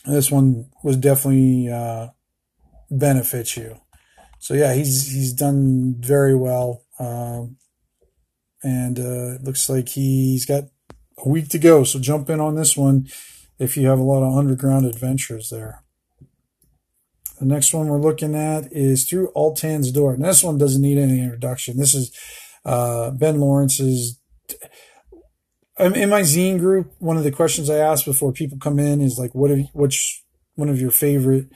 This 0.05 0.31
one 0.31 0.71
was 0.83 0.97
definitely 0.97 1.69
uh, 1.71 2.07
benefits 2.89 3.55
you. 3.55 3.79
So 4.39 4.55
yeah, 4.55 4.73
he's 4.73 5.11
he's 5.11 5.33
done 5.33 5.97
very 5.99 6.33
well, 6.33 6.85
um, 6.97 7.57
and 8.63 8.97
uh, 8.97 9.35
it 9.35 9.43
looks 9.43 9.69
like 9.69 9.89
he's 9.89 10.45
got 10.45 10.63
a 11.23 11.29
week 11.29 11.49
to 11.49 11.59
go. 11.59 11.83
So 11.83 11.99
jump 11.99 12.29
in 12.29 12.39
on 12.39 12.55
this 12.55 12.77
one 12.77 13.07
if 13.57 13.75
you 13.75 13.88
have 13.88 13.99
a 13.99 14.03
lot 14.03 14.23
of 14.23 14.38
underground 14.38 14.85
adventures 14.85 15.49
there. 15.49 15.83
The 17.39 17.45
next 17.45 17.73
one 17.73 17.88
we're 17.88 18.01
looking 18.01 18.35
at 18.35 18.71
is 18.71 19.07
Through 19.07 19.31
Ultan's 19.35 19.91
Door. 19.91 20.15
And 20.15 20.25
this 20.25 20.43
one 20.43 20.57
doesn't 20.57 20.81
need 20.81 20.97
any 20.97 21.21
introduction. 21.21 21.77
This 21.77 21.93
is 21.93 22.15
uh, 22.65 23.11
Ben 23.11 23.39
Laurence's. 23.39 24.19
In 25.79 26.09
my 26.09 26.21
zine 26.21 26.59
group, 26.59 26.91
one 26.99 27.15
of 27.15 27.23
the 27.23 27.31
questions 27.31 27.69
I 27.69 27.77
ask 27.77 28.03
before 28.03 28.33
people 28.33 28.57
come 28.57 28.79
in 28.79 28.99
is 28.99 29.17
like, 29.17 29.33
what 29.33 29.51
which 29.71 30.25
one 30.55 30.67
of 30.67 30.81
your 30.81 30.91
favorite 30.91 31.47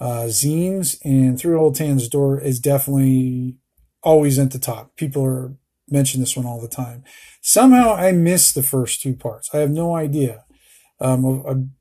uh, 0.00 0.24
zines? 0.26 0.98
And 1.04 1.38
Through 1.38 1.60
Ultan's 1.60 2.08
Door 2.08 2.40
is 2.40 2.58
definitely 2.58 3.56
always 4.02 4.38
at 4.40 4.50
the 4.50 4.58
top. 4.58 4.96
People 4.96 5.24
are 5.24 5.54
mention 5.90 6.20
this 6.20 6.36
one 6.36 6.46
all 6.46 6.60
the 6.60 6.68
time. 6.68 7.04
Somehow 7.40 7.94
I 7.94 8.12
missed 8.12 8.54
the 8.54 8.62
first 8.62 9.00
two 9.00 9.14
parts. 9.14 9.50
I 9.52 9.58
have 9.58 9.70
no 9.70 9.96
idea. 9.96 10.44
Um, 11.00 11.72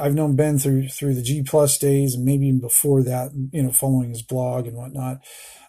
I've 0.00 0.14
known 0.14 0.36
Ben 0.36 0.58
through 0.58 0.88
through 0.88 1.14
the 1.14 1.22
G 1.22 1.42
Plus 1.42 1.78
days 1.78 2.14
and 2.14 2.24
maybe 2.24 2.46
even 2.46 2.60
before 2.60 3.02
that, 3.02 3.32
you 3.52 3.62
know, 3.62 3.72
following 3.72 4.10
his 4.10 4.22
blog 4.22 4.66
and 4.66 4.76
whatnot. 4.76 5.18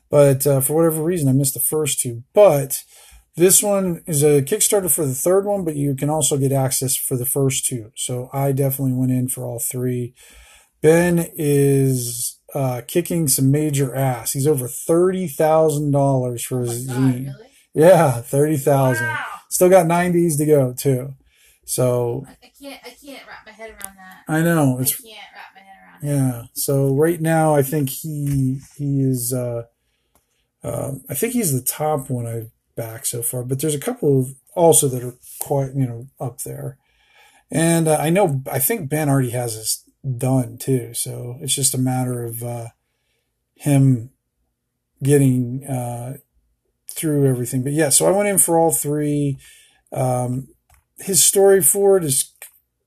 But 0.10 0.46
uh, 0.48 0.62
for 0.62 0.76
whatever 0.76 1.04
reason, 1.04 1.28
I 1.28 1.34
missed 1.34 1.56
the 1.56 1.60
first 1.60 2.00
two. 2.00 2.24
But 2.34 2.84
this 3.36 3.64
one 3.64 4.04
is 4.06 4.24
a 4.24 4.42
Kickstarter 4.44 4.90
for 4.90 5.06
the 5.06 5.16
third 5.16 5.46
one, 5.46 5.66
but 5.66 5.76
you 5.76 5.96
can 5.96 6.10
also 6.10 6.38
get 6.38 6.52
access 6.52 6.96
for 6.96 7.18
the 7.18 7.26
first 7.26 7.66
two. 7.66 7.92
So 7.96 8.30
I 8.32 8.52
definitely 8.52 8.94
went 8.94 9.12
in 9.12 9.28
for 9.28 9.44
all 9.44 9.60
three. 9.60 10.14
Ben 10.82 11.32
is 11.36 12.40
uh, 12.54 12.82
kicking 12.88 13.28
some 13.28 13.52
major 13.52 13.96
ass. 13.96 14.34
He's 14.34 14.48
over 14.48 14.68
thirty 14.68 15.28
thousand 15.28 15.92
dollars 15.92 16.44
for 16.44 16.62
his 16.62 16.90
oh 16.90 16.94
zine. 16.94 17.26
Really? 17.26 17.50
Yeah, 17.74 18.22
thirty 18.22 18.58
thousand. 18.58 19.08
Wow. 19.08 19.26
Still 19.50 19.70
got 19.70 19.88
nineties 19.88 20.38
to 20.38 20.46
go 20.46 20.74
too. 20.74 21.16
So 21.66 22.26
I 22.28 22.52
can't 22.60 22.80
I 22.86 22.90
can't 22.90 23.28
wrap 23.28 23.46
my 23.46 23.52
head 23.52 23.72
around 23.72 23.96
that. 23.98 24.24
I 24.28 24.42
know. 24.42 24.80
It's, 24.80 24.94
I 24.94 25.08
can't 25.08 25.28
wrap 25.34 25.56
my 25.56 25.62
head 25.62 25.78
around 25.84 26.04
yeah. 26.04 26.40
Yeah. 26.40 26.44
So 26.54 26.94
right 26.94 27.20
now 27.20 27.56
I 27.56 27.62
think 27.62 27.90
he 27.90 28.62
he 28.78 29.02
is 29.02 29.34
uh, 29.34 29.64
uh, 30.64 30.94
I 31.10 31.14
think 31.14 31.34
he's 31.34 31.54
the 31.54 31.66
top 31.66 32.10
one 32.10 32.28
I've 32.28 32.52
backed 32.76 33.08
so 33.08 33.22
far, 33.22 33.44
but 33.44 33.60
there's 33.60 33.76
a 33.76 33.80
couple 33.80 34.20
of 34.20 34.36
also 34.56 34.88
that 34.88 35.04
are 35.04 35.16
quite 35.40 35.74
you 35.76 35.88
know 35.88 36.08
up 36.20 36.42
there. 36.42 36.78
And 37.52 37.88
uh, 37.88 37.98
I 38.00 38.10
know 38.10 38.42
I 38.52 38.60
think 38.60 38.90
Ben 38.90 39.10
already 39.10 39.32
has 39.32 39.56
this 39.56 39.90
done 40.18 40.58
too, 40.58 40.94
so 40.94 41.38
it's 41.42 41.56
just 41.56 41.74
a 41.74 41.80
matter 41.80 42.24
of 42.24 42.44
uh, 42.44 42.68
him 43.56 44.10
getting 45.02 45.66
uh, 45.66 46.18
through 46.96 47.28
everything. 47.28 47.64
But 47.64 47.74
yeah, 47.74 47.90
so 47.90 48.06
I 48.08 48.12
went 48.12 48.30
in 48.30 48.38
for 48.38 48.58
all 48.58 48.72
three. 48.72 49.38
Um, 49.92 50.48
his 51.00 51.24
story 51.24 51.62
for 51.62 51.98
it 51.98 52.04
is 52.04 52.34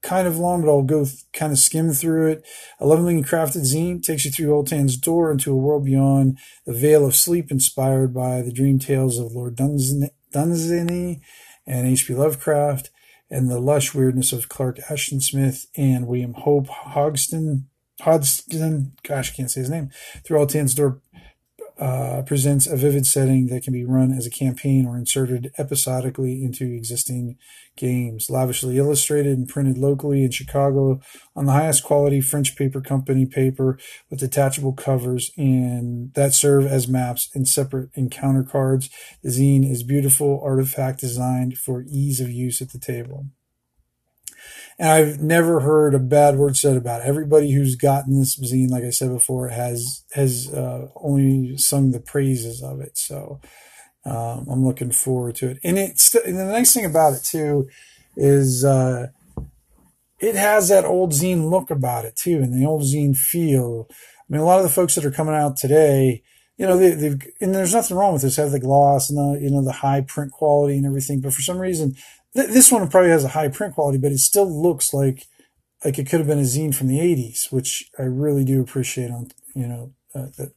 kind 0.03 0.29
of 0.29 0.39
long, 0.39 0.63
but 0.63 0.71
I'll 0.71 0.83
go 0.83 1.05
th- 1.05 1.25
kind 1.33 1.53
of 1.53 1.59
skim 1.59 1.93
through 1.93 2.31
it. 2.31 2.47
A 2.79 2.87
lovingly 2.87 3.23
crafted 3.23 3.63
zine 3.63 4.03
takes 4.03 4.25
you 4.25 4.31
through 4.31 4.55
Ultan's 4.55 4.97
door 4.97 5.33
into 5.33 5.53
a 5.53 5.57
world 5.57 5.85
beyond 5.85 6.39
the 6.65 6.73
veil 6.73 7.05
of 7.05 7.17
sleep, 7.17 7.51
inspired 7.51 8.15
by 8.15 8.43
the 8.43 8.53
dream 8.53 8.79
tales 8.79 9.19
of 9.19 9.33
Lord 9.33 9.57
Dunsany 9.57 11.21
and 11.67 11.87
H.P. 11.87 12.15
Lovecraft, 12.15 12.91
and 13.29 13.51
the 13.51 13.59
lush 13.59 13.95
weirdness 13.95 14.33
of 14.33 14.49
Clark 14.49 14.79
Ashton 14.89 15.21
Smith 15.21 15.67
and 15.77 16.07
William 16.07 16.35
Hope 16.35 16.69
Hogston. 16.69 17.65
Hodgson, 18.03 18.93
gosh, 19.03 19.33
I 19.33 19.35
can't 19.35 19.51
say 19.51 19.61
his 19.61 19.71
name. 19.71 19.91
Through 20.25 20.39
Ultan's 20.39 20.75
door 20.75 21.01
uh, 21.78 22.23
presents 22.23 22.66
a 22.66 22.76
vivid 22.76 23.06
setting 23.06 23.49
that 23.49 23.62
can 23.62 23.73
be 23.73 23.85
run 23.85 24.11
as 24.12 24.26
a 24.26 24.30
campaign 24.30 24.87
or 24.87 24.97
inserted 24.97 25.52
episodically 25.59 26.42
into 26.42 26.64
existing 26.64 27.37
games. 27.76 28.30
Lavishly 28.30 28.78
illustrated 28.78 29.37
and 29.37 29.49
printed 29.49 29.76
locally 29.76 30.25
in 30.25 30.30
Chicago 30.30 31.00
on 31.35 31.45
the 31.45 31.52
highest 31.52 31.85
quality 31.85 32.21
French 32.21 32.56
paper 32.56 32.80
company 32.80 33.26
paper 33.26 33.78
with 34.09 34.21
detachable 34.21 34.73
covers 34.73 35.30
and 35.37 36.14
that 36.14 36.33
serve 36.33 36.64
as 36.64 36.88
maps 36.88 37.28
and 37.35 37.47
separate 37.47 37.90
encounter 37.95 38.42
cards. 38.42 38.88
The 39.23 39.28
zine 39.28 39.71
is 39.71 39.83
beautiful 39.83 40.40
artifact 40.42 41.00
designed 41.00 41.59
for 41.59 41.85
ease 41.87 42.21
of 42.21 42.30
use 42.30 42.62
at 42.62 42.71
the 42.71 42.78
table. 42.78 43.26
And 44.79 44.88
I've 44.88 45.21
never 45.21 45.61
heard 45.61 45.95
a 45.95 45.99
bad 45.99 46.37
word 46.37 46.57
said 46.57 46.76
about 46.76 47.00
it. 47.00 47.07
Everybody 47.07 47.53
who's 47.53 47.76
gotten 47.76 48.19
this 48.19 48.38
zine, 48.38 48.71
like 48.71 48.85
I 48.85 48.91
said 48.91 49.11
before, 49.11 49.49
has 49.49 50.05
has 50.12 50.53
uh, 50.53 50.88
only 50.97 51.57
sung 51.57 51.93
the 51.93 52.00
praises 52.00 52.62
of 52.62 52.81
it. 52.81 52.99
So 52.99 53.41
um, 54.05 54.47
I'm 54.50 54.65
looking 54.65 54.93
forward 54.93 55.35
to 55.37 55.49
it. 55.49 55.59
And 55.65 55.79
it's 55.79 56.15
and 56.15 56.38
the 56.38 56.45
nice 56.45 56.73
thing 56.73 56.85
about 56.85 57.15
it 57.15 57.25
too 57.25 57.69
is 58.17 58.65
uh, 58.65 59.09
it 60.19 60.35
has 60.35 60.69
that 60.69 60.85
old 60.85 61.12
zine 61.12 61.50
look 61.50 61.71
about 61.71 62.05
it 62.05 62.17
too, 62.17 62.38
and 62.38 62.53
the 62.53 62.67
old 62.67 62.83
zine 62.83 63.17
feel. 63.17 63.88
I 63.91 63.95
mean, 64.29 64.41
a 64.41 64.45
lot 64.45 64.59
of 64.59 64.65
the 64.65 64.71
folks 64.71 64.95
that 64.95 65.05
are 65.05 65.11
coming 65.11 65.35
out 65.35 65.57
today, 65.57 66.23
you 66.57 66.67
know, 66.67 66.79
they, 66.79 66.91
have 66.91 67.21
and 67.41 67.55
there's 67.55 67.75
nothing 67.75 67.97
wrong 67.97 68.15
with 68.15 68.23
this. 68.23 68.37
Have 68.37 68.51
the 68.51 68.61
gloss 68.61 69.11
and 69.11 69.19
the 69.19 69.41
you 69.41 69.51
know 69.51 69.63
the 69.63 69.73
high 69.73 70.01
print 70.01 70.33
quality 70.33 70.77
and 70.77 70.87
everything, 70.87 71.21
but 71.21 71.35
for 71.35 71.43
some 71.43 71.59
reason 71.59 71.97
Th- 72.37 72.49
this 72.51 72.71
one 72.71 72.87
probably 72.89 73.11
has 73.11 73.25
a 73.25 73.29
high 73.29 73.49
print 73.49 73.75
quality, 73.75 73.99
but 73.99 74.13
it 74.13 74.19
still 74.19 74.47
looks 74.47 74.93
like 74.93 75.27
like 75.85 75.99
it 75.99 76.09
could 76.09 76.21
have 76.21 76.27
been 76.27 76.39
a 76.39 76.43
zine 76.43 76.75
from 76.75 76.89
the 76.89 76.99
80s, 76.99 77.53
which 77.53 77.91
I 77.99 78.03
really 78.03 78.45
do 78.45 78.61
appreciate. 78.61 79.11
On 79.11 79.29
you 79.55 79.67
know, 79.67 79.93
uh, 80.15 80.27
that 80.37 80.53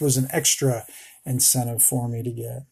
was 0.00 0.16
an 0.16 0.28
extra 0.30 0.86
incentive 1.26 1.82
for 1.82 2.08
me 2.08 2.22
to 2.22 2.30
get. 2.30 2.66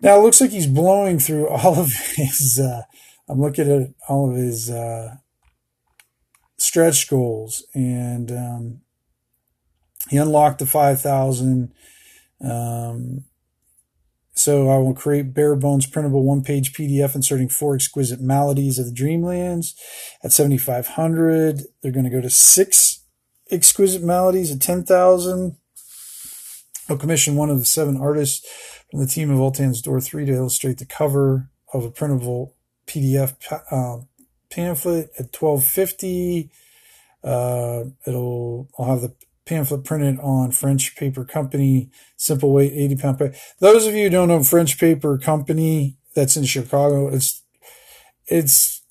Now 0.00 0.18
it 0.18 0.22
looks 0.22 0.40
like 0.40 0.50
he's 0.50 0.66
blowing 0.66 1.18
through 1.18 1.48
all 1.48 1.78
of 1.78 1.92
his. 2.16 2.60
Uh, 2.62 2.82
I'm 3.28 3.40
looking 3.40 3.70
at 3.70 3.90
all 4.08 4.30
of 4.30 4.36
his 4.36 4.70
uh, 4.70 5.16
stretch 6.58 7.08
goals, 7.08 7.64
and 7.74 8.30
um, 8.30 8.80
he 10.08 10.16
unlocked 10.16 10.58
the 10.58 10.66
5,000. 10.66 11.72
Um, 12.44 13.24
So 14.38 14.68
I 14.68 14.78
will 14.78 14.94
create 14.94 15.34
bare 15.34 15.56
bones 15.56 15.86
printable 15.86 16.22
one 16.22 16.44
page 16.44 16.72
PDF 16.72 17.16
inserting 17.16 17.48
four 17.48 17.74
exquisite 17.74 18.20
maladies 18.20 18.78
of 18.78 18.86
the 18.86 18.92
Dreamlands 18.92 19.74
at 20.22 20.30
7,500. 20.30 21.62
They're 21.82 21.90
going 21.90 22.04
to 22.04 22.10
go 22.10 22.20
to 22.20 22.30
six 22.30 23.00
exquisite 23.50 24.02
maladies 24.02 24.52
at 24.52 24.60
10,000. 24.60 25.56
I'll 26.88 26.96
commission 26.96 27.34
one 27.34 27.50
of 27.50 27.58
the 27.58 27.64
seven 27.64 27.96
artists 27.96 28.46
from 28.88 29.00
the 29.00 29.08
team 29.08 29.30
of 29.30 29.40
Ultan's 29.40 29.82
Door 29.82 30.02
3 30.02 30.26
to 30.26 30.32
illustrate 30.32 30.78
the 30.78 30.86
cover 30.86 31.50
of 31.74 31.84
a 31.84 31.90
printable 31.90 32.54
PDF 32.86 33.34
uh, 33.72 34.04
pamphlet 34.50 35.10
at 35.18 35.34
1250. 35.34 36.50
Uh, 37.24 37.84
it'll, 38.06 38.68
I'll 38.78 38.86
have 38.86 39.00
the 39.00 39.14
pamphlet 39.48 39.84
printed 39.84 40.18
on 40.20 40.50
French 40.50 40.94
Paper 40.96 41.24
Company, 41.24 41.90
simple 42.16 42.52
weight, 42.52 42.72
80 42.72 42.96
pound 42.96 43.18
paper. 43.18 43.34
Those 43.58 43.86
of 43.86 43.94
you 43.94 44.04
who 44.04 44.10
don't 44.10 44.28
know 44.28 44.42
French 44.42 44.78
Paper 44.78 45.18
Company, 45.18 45.96
that's 46.14 46.36
in 46.36 46.44
Chicago, 46.44 47.08
it's, 47.08 47.42
it's 48.26 48.82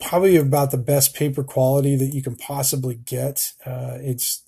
probably 0.00 0.36
about 0.36 0.70
the 0.70 0.78
best 0.78 1.14
paper 1.14 1.44
quality 1.44 1.96
that 1.96 2.14
you 2.14 2.22
can 2.22 2.36
possibly 2.36 2.94
get. 2.94 3.52
Uh, 3.64 3.98
it's, 4.00 4.42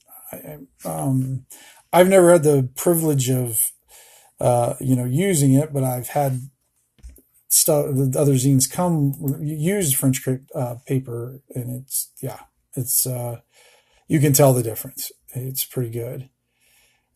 um, 0.84 1.46
I've 1.92 2.08
never 2.08 2.32
had 2.32 2.42
the 2.42 2.68
privilege 2.74 3.30
of, 3.30 3.70
uh, 4.40 4.74
you 4.80 4.96
know, 4.96 5.04
using 5.04 5.54
it, 5.54 5.72
but 5.72 5.84
I've 5.84 6.08
had 6.08 6.40
stuff, 7.48 7.86
the 7.94 8.18
other 8.18 8.34
zines 8.34 8.70
come 8.70 9.14
use 9.40 9.94
French 9.94 10.26
uh, 10.54 10.74
paper 10.86 11.40
and 11.54 11.82
it's, 11.82 12.10
yeah, 12.20 12.40
it's, 12.74 13.06
uh, 13.06 13.40
you 14.08 14.20
can 14.20 14.32
tell 14.32 14.52
the 14.52 14.62
difference. 14.62 15.10
It's 15.36 15.64
pretty 15.64 15.90
good. 15.90 16.28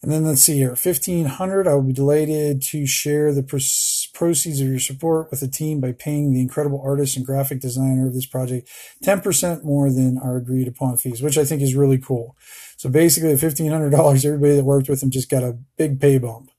And 0.02 0.10
then 0.10 0.24
let's 0.24 0.40
see 0.40 0.56
here, 0.56 0.70
1500. 0.70 1.68
I 1.68 1.74
will 1.74 1.82
be 1.82 1.92
delighted 1.92 2.62
to 2.68 2.86
share 2.86 3.34
the 3.34 3.42
proceeds 3.42 4.60
of 4.60 4.66
your 4.66 4.78
support 4.78 5.30
with 5.30 5.40
the 5.40 5.48
team 5.48 5.78
by 5.78 5.92
paying 5.92 6.32
the 6.32 6.40
incredible 6.40 6.80
artist 6.82 7.18
and 7.18 7.26
graphic 7.26 7.60
designer 7.60 8.06
of 8.06 8.14
this 8.14 8.24
project 8.24 8.70
10% 9.04 9.62
more 9.62 9.90
than 9.90 10.16
our 10.16 10.38
agreed 10.38 10.68
upon 10.68 10.96
fees, 10.96 11.20
which 11.20 11.36
I 11.36 11.44
think 11.44 11.60
is 11.60 11.74
really 11.74 11.98
cool. 11.98 12.34
So 12.78 12.88
basically, 12.88 13.32
at 13.32 13.38
$1,500, 13.40 14.24
everybody 14.24 14.56
that 14.56 14.64
worked 14.64 14.88
with 14.88 15.02
him 15.02 15.10
just 15.10 15.28
got 15.28 15.42
a 15.42 15.58
big 15.76 16.00
pay 16.00 16.16
bump. 16.16 16.50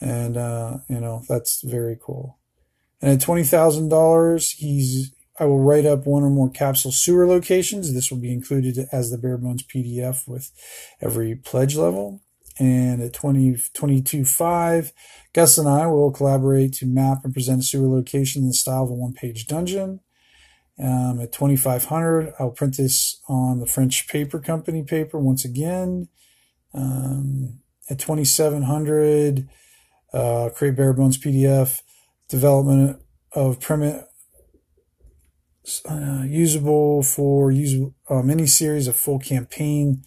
And, 0.00 0.38
uh, 0.38 0.78
you 0.88 1.00
know, 1.00 1.22
that's 1.28 1.60
very 1.60 1.98
cool. 2.00 2.38
And 3.02 3.10
at 3.10 3.26
$20,000, 3.26 4.54
he's, 4.56 5.12
I 5.40 5.46
will 5.46 5.58
write 5.58 5.86
up 5.86 6.06
one 6.06 6.22
or 6.22 6.28
more 6.28 6.50
capsule 6.50 6.92
sewer 6.92 7.26
locations. 7.26 7.94
This 7.94 8.10
will 8.10 8.18
be 8.18 8.32
included 8.32 8.86
as 8.92 9.10
the 9.10 9.16
bare 9.16 9.38
bones 9.38 9.62
PDF 9.62 10.28
with 10.28 10.52
every 11.00 11.34
pledge 11.34 11.76
level. 11.76 12.20
And 12.58 13.00
at 13.00 13.14
20, 13.14 13.54
22.5, 13.74 14.92
Gus 15.32 15.56
and 15.56 15.66
I 15.66 15.86
will 15.86 16.10
collaborate 16.10 16.74
to 16.74 16.86
map 16.86 17.24
and 17.24 17.32
present 17.32 17.60
a 17.60 17.62
sewer 17.62 17.88
location 17.88 18.42
in 18.42 18.48
the 18.48 18.54
style 18.54 18.84
of 18.84 18.90
a 18.90 18.92
one 18.92 19.14
page 19.14 19.46
dungeon. 19.46 20.00
Um, 20.78 21.20
at 21.20 21.32
2500, 21.32 22.34
I'll 22.38 22.50
print 22.50 22.76
this 22.76 23.22
on 23.26 23.60
the 23.60 23.66
French 23.66 24.08
Paper 24.08 24.40
Company 24.40 24.82
paper 24.82 25.18
once 25.18 25.46
again. 25.46 26.08
Um, 26.74 27.60
at 27.88 27.98
2700, 27.98 29.48
uh, 30.12 30.50
create 30.54 30.76
bare 30.76 30.92
bones 30.92 31.16
PDF, 31.16 31.80
development 32.28 33.00
of 33.32 33.58
print 33.58 34.04
uh, 35.88 36.24
usable 36.26 37.02
for 37.02 37.52
uh, 37.52 38.22
mini 38.22 38.46
series, 38.46 38.88
a 38.88 38.92
full 38.92 39.18
campaign 39.18 40.02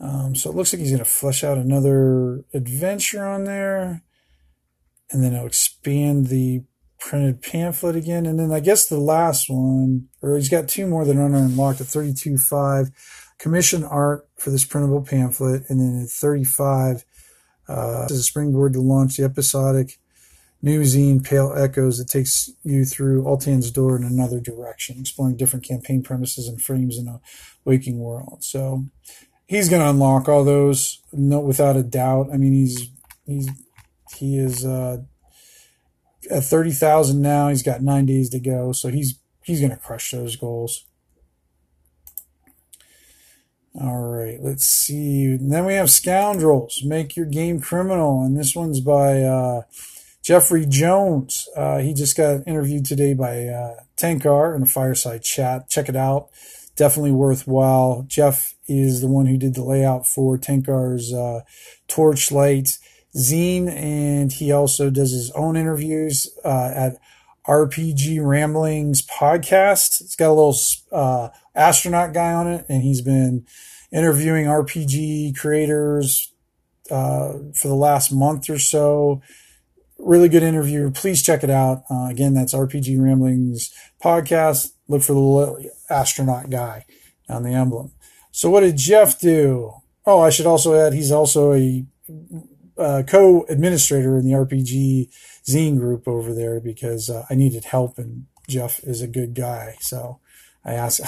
um, 0.00 0.34
so 0.34 0.50
it 0.50 0.56
looks 0.56 0.72
like 0.72 0.80
he's 0.80 0.90
going 0.90 0.98
to 0.98 1.04
flesh 1.04 1.42
out 1.42 1.58
another 1.58 2.44
adventure 2.54 3.26
on 3.26 3.44
there. 3.44 4.02
And 5.10 5.24
then 5.24 5.34
I'll 5.34 5.46
expand 5.46 6.26
the 6.26 6.62
printed 7.00 7.42
pamphlet 7.42 7.96
again. 7.96 8.26
And 8.26 8.38
then 8.38 8.52
I 8.52 8.60
guess 8.60 8.88
the 8.88 8.98
last 8.98 9.48
one, 9.48 10.08
or 10.22 10.36
he's 10.36 10.48
got 10.48 10.68
two 10.68 10.86
more 10.86 11.04
that 11.04 11.16
are 11.16 11.26
unlocked 11.26 11.80
at 11.80 11.86
32.5. 11.86 12.92
Commission 13.38 13.84
art 13.84 14.28
for 14.36 14.50
this 14.50 14.64
printable 14.64 15.02
pamphlet. 15.02 15.64
And 15.68 15.80
then 15.80 16.02
at 16.02 16.10
35, 16.10 17.04
uh, 17.68 18.06
is 18.08 18.20
a 18.20 18.22
springboard 18.22 18.72
to 18.74 18.80
launch 18.80 19.16
the 19.16 19.24
episodic 19.24 19.98
new 20.60 20.82
zine 20.82 21.22
Pale 21.22 21.54
Echoes 21.56 21.98
that 21.98 22.08
takes 22.08 22.50
you 22.64 22.84
through 22.84 23.26
Ultan's 23.26 23.70
door 23.70 23.96
in 23.96 24.04
another 24.04 24.40
direction, 24.40 24.98
exploring 24.98 25.36
different 25.36 25.64
campaign 25.64 26.02
premises 26.02 26.48
and 26.48 26.60
frames 26.60 26.98
in 26.98 27.06
a 27.06 27.20
waking 27.64 27.98
world. 27.98 28.42
So 28.42 28.86
he's 29.46 29.68
going 29.68 29.82
to 29.82 29.90
unlock 29.90 30.28
all 30.28 30.44
those, 30.44 31.00
no, 31.12 31.40
without 31.40 31.76
a 31.76 31.82
doubt. 31.82 32.28
I 32.32 32.36
mean, 32.36 32.52
he's 32.54 32.90
he's 33.26 33.48
he 34.16 34.38
is 34.38 34.64
uh, 34.64 34.98
at 36.30 36.44
thirty 36.44 36.72
thousand 36.72 37.22
now. 37.22 37.48
He's 37.48 37.62
got 37.62 37.82
nine 37.82 38.06
days 38.06 38.30
to 38.30 38.40
go, 38.40 38.72
so 38.72 38.88
he's 38.88 39.18
he's 39.42 39.60
going 39.60 39.72
to 39.72 39.76
crush 39.76 40.10
those 40.10 40.36
goals. 40.36 40.84
All 43.80 44.08
right, 44.08 44.38
let's 44.42 44.66
see. 44.66 45.24
And 45.24 45.52
then 45.52 45.64
we 45.64 45.74
have 45.74 45.88
Scoundrels, 45.88 46.82
Make 46.84 47.16
Your 47.16 47.26
Game 47.26 47.60
Criminal, 47.60 48.24
and 48.24 48.36
this 48.36 48.56
one's 48.56 48.80
by 48.80 49.22
uh, 49.22 49.62
Jeffrey 50.28 50.66
Jones. 50.66 51.48
Uh, 51.56 51.78
he 51.78 51.94
just 51.94 52.14
got 52.14 52.46
interviewed 52.46 52.84
today 52.84 53.14
by 53.14 53.46
uh, 53.46 53.76
Tenkar 53.96 54.54
in 54.54 54.62
a 54.62 54.66
fireside 54.66 55.22
chat. 55.22 55.70
Check 55.70 55.88
it 55.88 55.96
out 55.96 56.28
definitely 56.76 57.12
worthwhile. 57.12 58.04
Jeff 58.06 58.54
is 58.68 59.00
the 59.00 59.08
one 59.08 59.24
who 59.24 59.38
did 59.38 59.54
the 59.54 59.64
layout 59.64 60.06
for 60.06 60.36
Tenkar's 60.36 61.14
uh, 61.14 61.40
Torchlight 61.88 62.78
zine, 63.16 63.68
and 63.68 64.30
he 64.30 64.52
also 64.52 64.90
does 64.90 65.12
his 65.12 65.30
own 65.30 65.56
interviews 65.56 66.30
uh, 66.44 66.70
at 66.74 66.98
RPG 67.48 68.24
Ramblings 68.24 69.04
podcast. 69.04 70.02
It's 70.02 70.14
got 70.14 70.28
a 70.28 70.34
little 70.34 70.56
uh, 70.92 71.30
astronaut 71.54 72.12
guy 72.12 72.34
on 72.34 72.46
it, 72.46 72.66
and 72.68 72.82
he's 72.82 73.00
been 73.00 73.46
interviewing 73.90 74.44
RPG 74.44 75.36
creators 75.38 76.32
uh, 76.90 77.32
for 77.54 77.68
the 77.68 77.74
last 77.74 78.12
month 78.12 78.50
or 78.50 78.58
so. 78.58 79.22
Really 79.98 80.28
good 80.28 80.42
interview. 80.42 80.90
Please 80.90 81.22
check 81.22 81.42
it 81.42 81.50
out. 81.50 81.82
Uh, 81.90 82.06
again, 82.06 82.34
that's 82.34 82.54
RPG 82.54 83.00
Ramblings 83.00 83.72
podcast. 84.02 84.72
Look 84.86 85.02
for 85.02 85.12
the 85.12 85.18
little 85.18 85.58
astronaut 85.90 86.50
guy 86.50 86.86
on 87.28 87.42
the 87.42 87.50
emblem. 87.50 87.92
So 88.30 88.48
what 88.50 88.60
did 88.60 88.76
Jeff 88.76 89.18
do? 89.18 89.72
Oh, 90.06 90.20
I 90.20 90.30
should 90.30 90.46
also 90.46 90.74
add 90.74 90.92
he's 90.92 91.10
also 91.10 91.52
a 91.52 91.84
uh, 92.78 93.02
co-administrator 93.06 94.16
in 94.16 94.24
the 94.24 94.32
RPG 94.32 95.08
zine 95.46 95.78
group 95.78 96.06
over 96.06 96.32
there 96.32 96.60
because 96.60 97.10
uh, 97.10 97.26
I 97.28 97.34
needed 97.34 97.64
help 97.64 97.98
and 97.98 98.26
Jeff 98.48 98.80
is 98.84 99.02
a 99.02 99.08
good 99.08 99.34
guy. 99.34 99.76
So 99.80 100.20
I 100.64 100.74
asked 100.74 101.00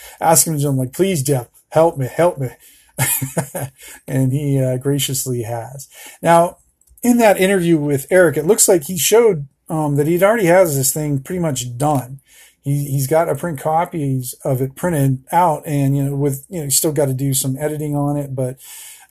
asked 0.20 0.46
him, 0.46 0.54
I'm 0.54 0.76
like, 0.76 0.92
please, 0.92 1.22
Jeff, 1.22 1.48
help 1.70 1.96
me, 1.96 2.06
help 2.06 2.38
me. 2.38 2.50
and 4.06 4.32
he 4.32 4.60
uh, 4.60 4.76
graciously 4.76 5.42
has. 5.42 5.88
Now, 6.22 6.58
in 7.04 7.18
that 7.18 7.38
interview 7.38 7.78
with 7.78 8.06
Eric, 8.10 8.36
it 8.36 8.46
looks 8.46 8.66
like 8.66 8.84
he 8.84 8.98
showed 8.98 9.46
um, 9.68 9.94
that 9.94 10.08
he 10.08 10.20
already 10.22 10.46
has 10.46 10.76
this 10.76 10.92
thing 10.92 11.20
pretty 11.20 11.40
much 11.40 11.76
done 11.76 12.20
he, 12.64 12.90
he's 12.90 13.06
got 13.06 13.28
a 13.28 13.34
print 13.34 13.60
copies 13.60 14.34
of 14.44 14.60
it 14.60 14.74
printed 14.74 15.22
out 15.30 15.62
and, 15.66 15.96
you 15.96 16.02
know, 16.02 16.16
with, 16.16 16.46
you 16.48 16.62
know, 16.62 16.68
still 16.70 16.92
got 16.92 17.06
to 17.06 17.14
do 17.14 17.34
some 17.34 17.56
editing 17.58 17.94
on 17.94 18.16
it, 18.16 18.34
but, 18.34 18.58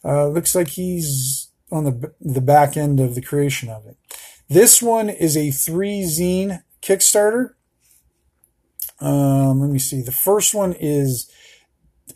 uh, 0.03 0.27
looks 0.27 0.55
like 0.55 0.69
he's 0.69 1.49
on 1.71 1.85
the, 1.85 2.13
the 2.19 2.41
back 2.41 2.75
end 2.75 2.99
of 2.99 3.15
the 3.15 3.21
creation 3.21 3.69
of 3.69 3.85
it. 3.85 3.95
This 4.49 4.81
one 4.81 5.07
is 5.07 5.37
a 5.37 5.51
three 5.51 6.01
zine 6.01 6.63
Kickstarter. 6.81 7.53
Um, 8.99 9.61
let 9.61 9.69
me 9.69 9.79
see. 9.79 10.01
The 10.01 10.11
first 10.11 10.53
one 10.53 10.73
is 10.73 11.31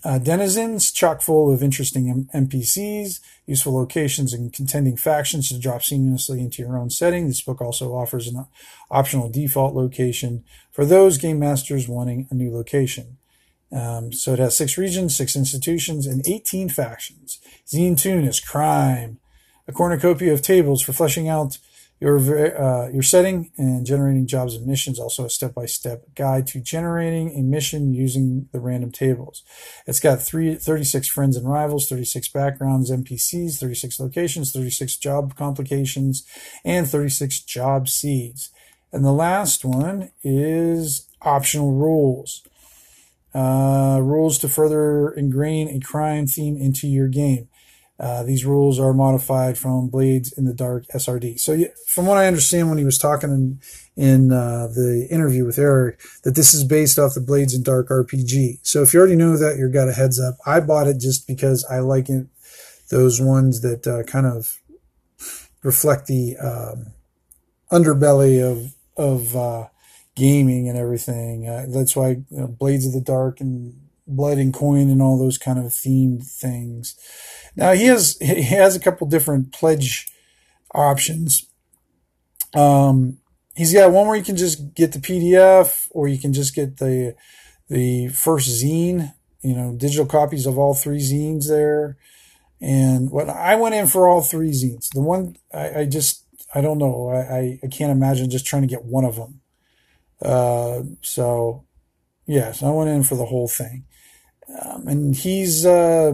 uh, 0.03 0.17
Denizens, 0.17 0.91
chock 0.91 1.21
full 1.21 1.53
of 1.53 1.63
interesting 1.63 2.27
NPCs, 2.33 3.19
useful 3.47 3.73
locations, 3.73 4.33
and 4.33 4.53
contending 4.53 4.97
factions 4.97 5.49
to 5.49 5.57
drop 5.57 5.81
seamlessly 5.81 6.39
into 6.39 6.62
your 6.62 6.77
own 6.77 6.89
setting. 6.89 7.27
This 7.27 7.41
book 7.41 7.62
also 7.62 7.95
offers 7.95 8.27
an 8.27 8.45
optional 8.91 9.29
default 9.29 9.73
location 9.73 10.43
for 10.71 10.86
those 10.86 11.17
game 11.17 11.39
masters 11.39 11.88
wanting 11.88 12.27
a 12.29 12.36
new 12.36 12.53
location. 12.53 13.17
Um, 13.71 14.13
so 14.13 14.33
it 14.33 14.39
has 14.39 14.55
six 14.55 14.77
regions, 14.77 15.15
six 15.15 15.36
institutions, 15.36 16.05
and 16.05 16.25
18 16.27 16.69
factions. 16.69 17.39
Zine 17.65 17.99
Tune 17.99 18.25
is 18.25 18.39
crime, 18.39 19.19
a 19.67 19.71
cornucopia 19.71 20.33
of 20.33 20.41
tables 20.41 20.81
for 20.81 20.93
fleshing 20.93 21.27
out 21.27 21.57
your 21.99 22.17
uh, 22.19 22.89
your 22.89 23.01
setting 23.01 23.51
and 23.57 23.86
generating 23.86 24.27
jobs 24.27 24.55
and 24.55 24.67
missions. 24.67 24.99
Also, 24.99 25.25
a 25.25 25.29
step 25.29 25.55
by 25.55 25.65
step 25.65 26.03
guide 26.15 26.45
to 26.47 26.62
generating 26.62 27.31
a 27.38 27.41
mission 27.41 27.93
using 27.93 28.47
the 28.51 28.60
random 28.60 28.91
tables. 28.91 29.43
It's 29.88 29.99
got 29.99 30.21
three, 30.21 30.55
36 30.55 31.07
friends 31.07 31.36
and 31.36 31.49
rivals, 31.49 31.89
36 31.89 32.29
backgrounds, 32.29 32.91
NPCs, 32.91 33.60
36 33.60 33.99
locations, 33.99 34.51
36 34.51 34.97
job 34.97 35.36
complications, 35.36 36.23
and 36.63 36.88
36 36.88 37.39
job 37.39 37.89
seeds. 37.89 38.51
And 38.91 39.03
the 39.03 39.12
last 39.12 39.65
one 39.65 40.12
is 40.23 41.07
optional 41.21 41.71
rules. 41.71 42.43
Uh, 43.33 43.99
rules 44.01 44.38
to 44.39 44.47
further 44.47 45.12
ingrain 45.12 45.67
a 45.67 45.79
crime 45.79 46.25
theme 46.25 46.57
into 46.57 46.88
your 46.88 47.07
game. 47.07 47.49
Uh, 47.99 48.23
these 48.23 48.45
rules 48.45 48.79
are 48.79 48.93
modified 48.93 49.57
from 49.57 49.89
Blades 49.89 50.31
in 50.31 50.45
the 50.45 50.53
Dark 50.53 50.86
SRD. 50.93 51.39
So, 51.39 51.57
from 51.88 52.05
what 52.05 52.17
I 52.17 52.27
understand, 52.27 52.69
when 52.69 52.77
he 52.77 52.83
was 52.83 52.99
talking 52.99 53.31
in, 53.31 53.60
in 53.95 54.31
uh, 54.31 54.67
the 54.67 55.07
interview 55.10 55.45
with 55.45 55.57
Eric, 55.57 55.99
that 56.23 56.36
this 56.36 56.53
is 56.53 56.63
based 56.63 56.99
off 56.99 57.15
the 57.15 57.21
Blades 57.21 57.55
in 57.55 57.63
Dark 57.63 57.89
RPG. 57.89 58.60
So, 58.62 58.83
if 58.83 58.93
you 58.93 58.99
already 58.99 59.15
know 59.15 59.36
that, 59.38 59.57
you've 59.57 59.73
got 59.73 59.89
a 59.89 59.93
heads 59.93 60.19
up. 60.19 60.38
I 60.45 60.60
bought 60.60 60.88
it 60.88 60.99
just 60.99 61.27
because 61.27 61.65
I 61.65 61.79
like 61.79 62.07
it, 62.07 62.27
those 62.91 63.19
ones 63.19 63.62
that 63.62 63.88
uh, 63.88 64.03
kind 64.03 64.27
of 64.27 64.60
reflect 65.63 66.05
the 66.05 66.38
um, 66.38 66.93
underbelly 67.71 68.43
of 68.43 68.75
of 68.95 69.36
uh, 69.36 69.67
gaming 70.15 70.67
and 70.67 70.77
everything. 70.77 71.47
Uh, 71.47 71.65
that's 71.69 71.95
why 71.95 72.10
you 72.10 72.25
know, 72.29 72.47
Blades 72.47 72.86
of 72.86 72.93
the 72.93 73.01
Dark 73.01 73.39
and 73.39 73.73
Blood 74.07 74.38
and 74.38 74.53
Coin 74.53 74.89
and 74.89 75.01
all 75.01 75.17
those 75.17 75.38
kind 75.38 75.60
of 75.60 75.65
themed 75.65 76.25
things. 76.25 76.95
Now 77.57 77.73
he 77.73 77.85
has 77.85 78.17
he 78.21 78.43
has 78.43 78.75
a 78.75 78.79
couple 78.79 79.07
different 79.07 79.51
pledge 79.51 80.07
options. 80.73 81.47
Um, 82.53 83.17
he's 83.55 83.73
got 83.73 83.91
one 83.91 84.07
where 84.07 84.15
you 84.15 84.23
can 84.23 84.37
just 84.37 84.75
get 84.75 84.93
the 84.93 84.99
PDF, 84.99 85.87
or 85.91 86.07
you 86.07 86.19
can 86.19 86.31
just 86.31 86.55
get 86.55 86.77
the 86.77 87.15
the 87.67 88.09
first 88.09 88.63
zine. 88.63 89.13
You 89.41 89.55
know, 89.55 89.75
digital 89.75 90.05
copies 90.05 90.45
of 90.45 90.57
all 90.57 90.73
three 90.73 90.99
zines 90.99 91.47
there. 91.47 91.97
And 92.59 93.11
what 93.11 93.29
I 93.29 93.55
went 93.55 93.75
in 93.75 93.87
for 93.87 94.07
all 94.07 94.21
three 94.21 94.51
zines. 94.51 94.89
The 94.93 95.01
one 95.01 95.35
I, 95.53 95.81
I 95.81 95.85
just 95.85 96.25
I 96.53 96.61
don't 96.61 96.77
know. 96.77 97.09
I, 97.09 97.59
I 97.63 97.67
can't 97.67 97.91
imagine 97.91 98.29
just 98.29 98.45
trying 98.45 98.63
to 98.63 98.67
get 98.67 98.85
one 98.85 99.03
of 99.03 99.15
them. 99.15 99.41
Uh, 100.21 100.81
so 101.01 101.65
yes, 102.27 102.61
I 102.61 102.69
went 102.69 102.89
in 102.89 103.03
for 103.03 103.15
the 103.15 103.25
whole 103.25 103.47
thing. 103.47 103.85
Um, 104.61 104.87
and 104.87 105.15
he's 105.15 105.65
uh, 105.65 106.13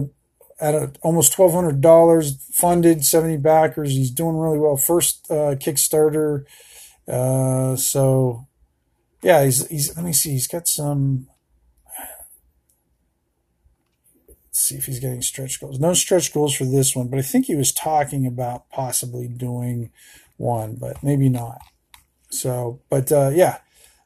at 0.60 0.74
a, 0.74 0.92
almost 1.02 1.32
twelve 1.32 1.52
hundred 1.52 1.80
dollars 1.80 2.36
funded, 2.52 3.04
seventy 3.04 3.36
backers. 3.36 3.90
He's 3.90 4.10
doing 4.10 4.36
really 4.36 4.58
well. 4.58 4.76
First 4.76 5.26
uh, 5.30 5.56
Kickstarter. 5.56 6.44
Uh, 7.06 7.76
so 7.76 8.46
yeah, 9.22 9.44
he's 9.44 9.66
he's. 9.68 9.96
Let 9.96 10.04
me 10.04 10.12
see. 10.12 10.30
He's 10.30 10.46
got 10.46 10.68
some. 10.68 11.28
Let's 14.28 14.60
see 14.60 14.76
if 14.76 14.86
he's 14.86 15.00
getting 15.00 15.22
stretch 15.22 15.60
goals. 15.60 15.80
No 15.80 15.94
stretch 15.94 16.32
goals 16.32 16.54
for 16.54 16.64
this 16.64 16.94
one, 16.94 17.08
but 17.08 17.18
I 17.18 17.22
think 17.22 17.46
he 17.46 17.56
was 17.56 17.72
talking 17.72 18.24
about 18.26 18.70
possibly 18.70 19.26
doing 19.26 19.90
one, 20.36 20.76
but 20.76 21.02
maybe 21.02 21.28
not. 21.28 21.58
So, 22.30 22.80
but 22.88 23.10
uh, 23.10 23.30
yeah, 23.34 23.58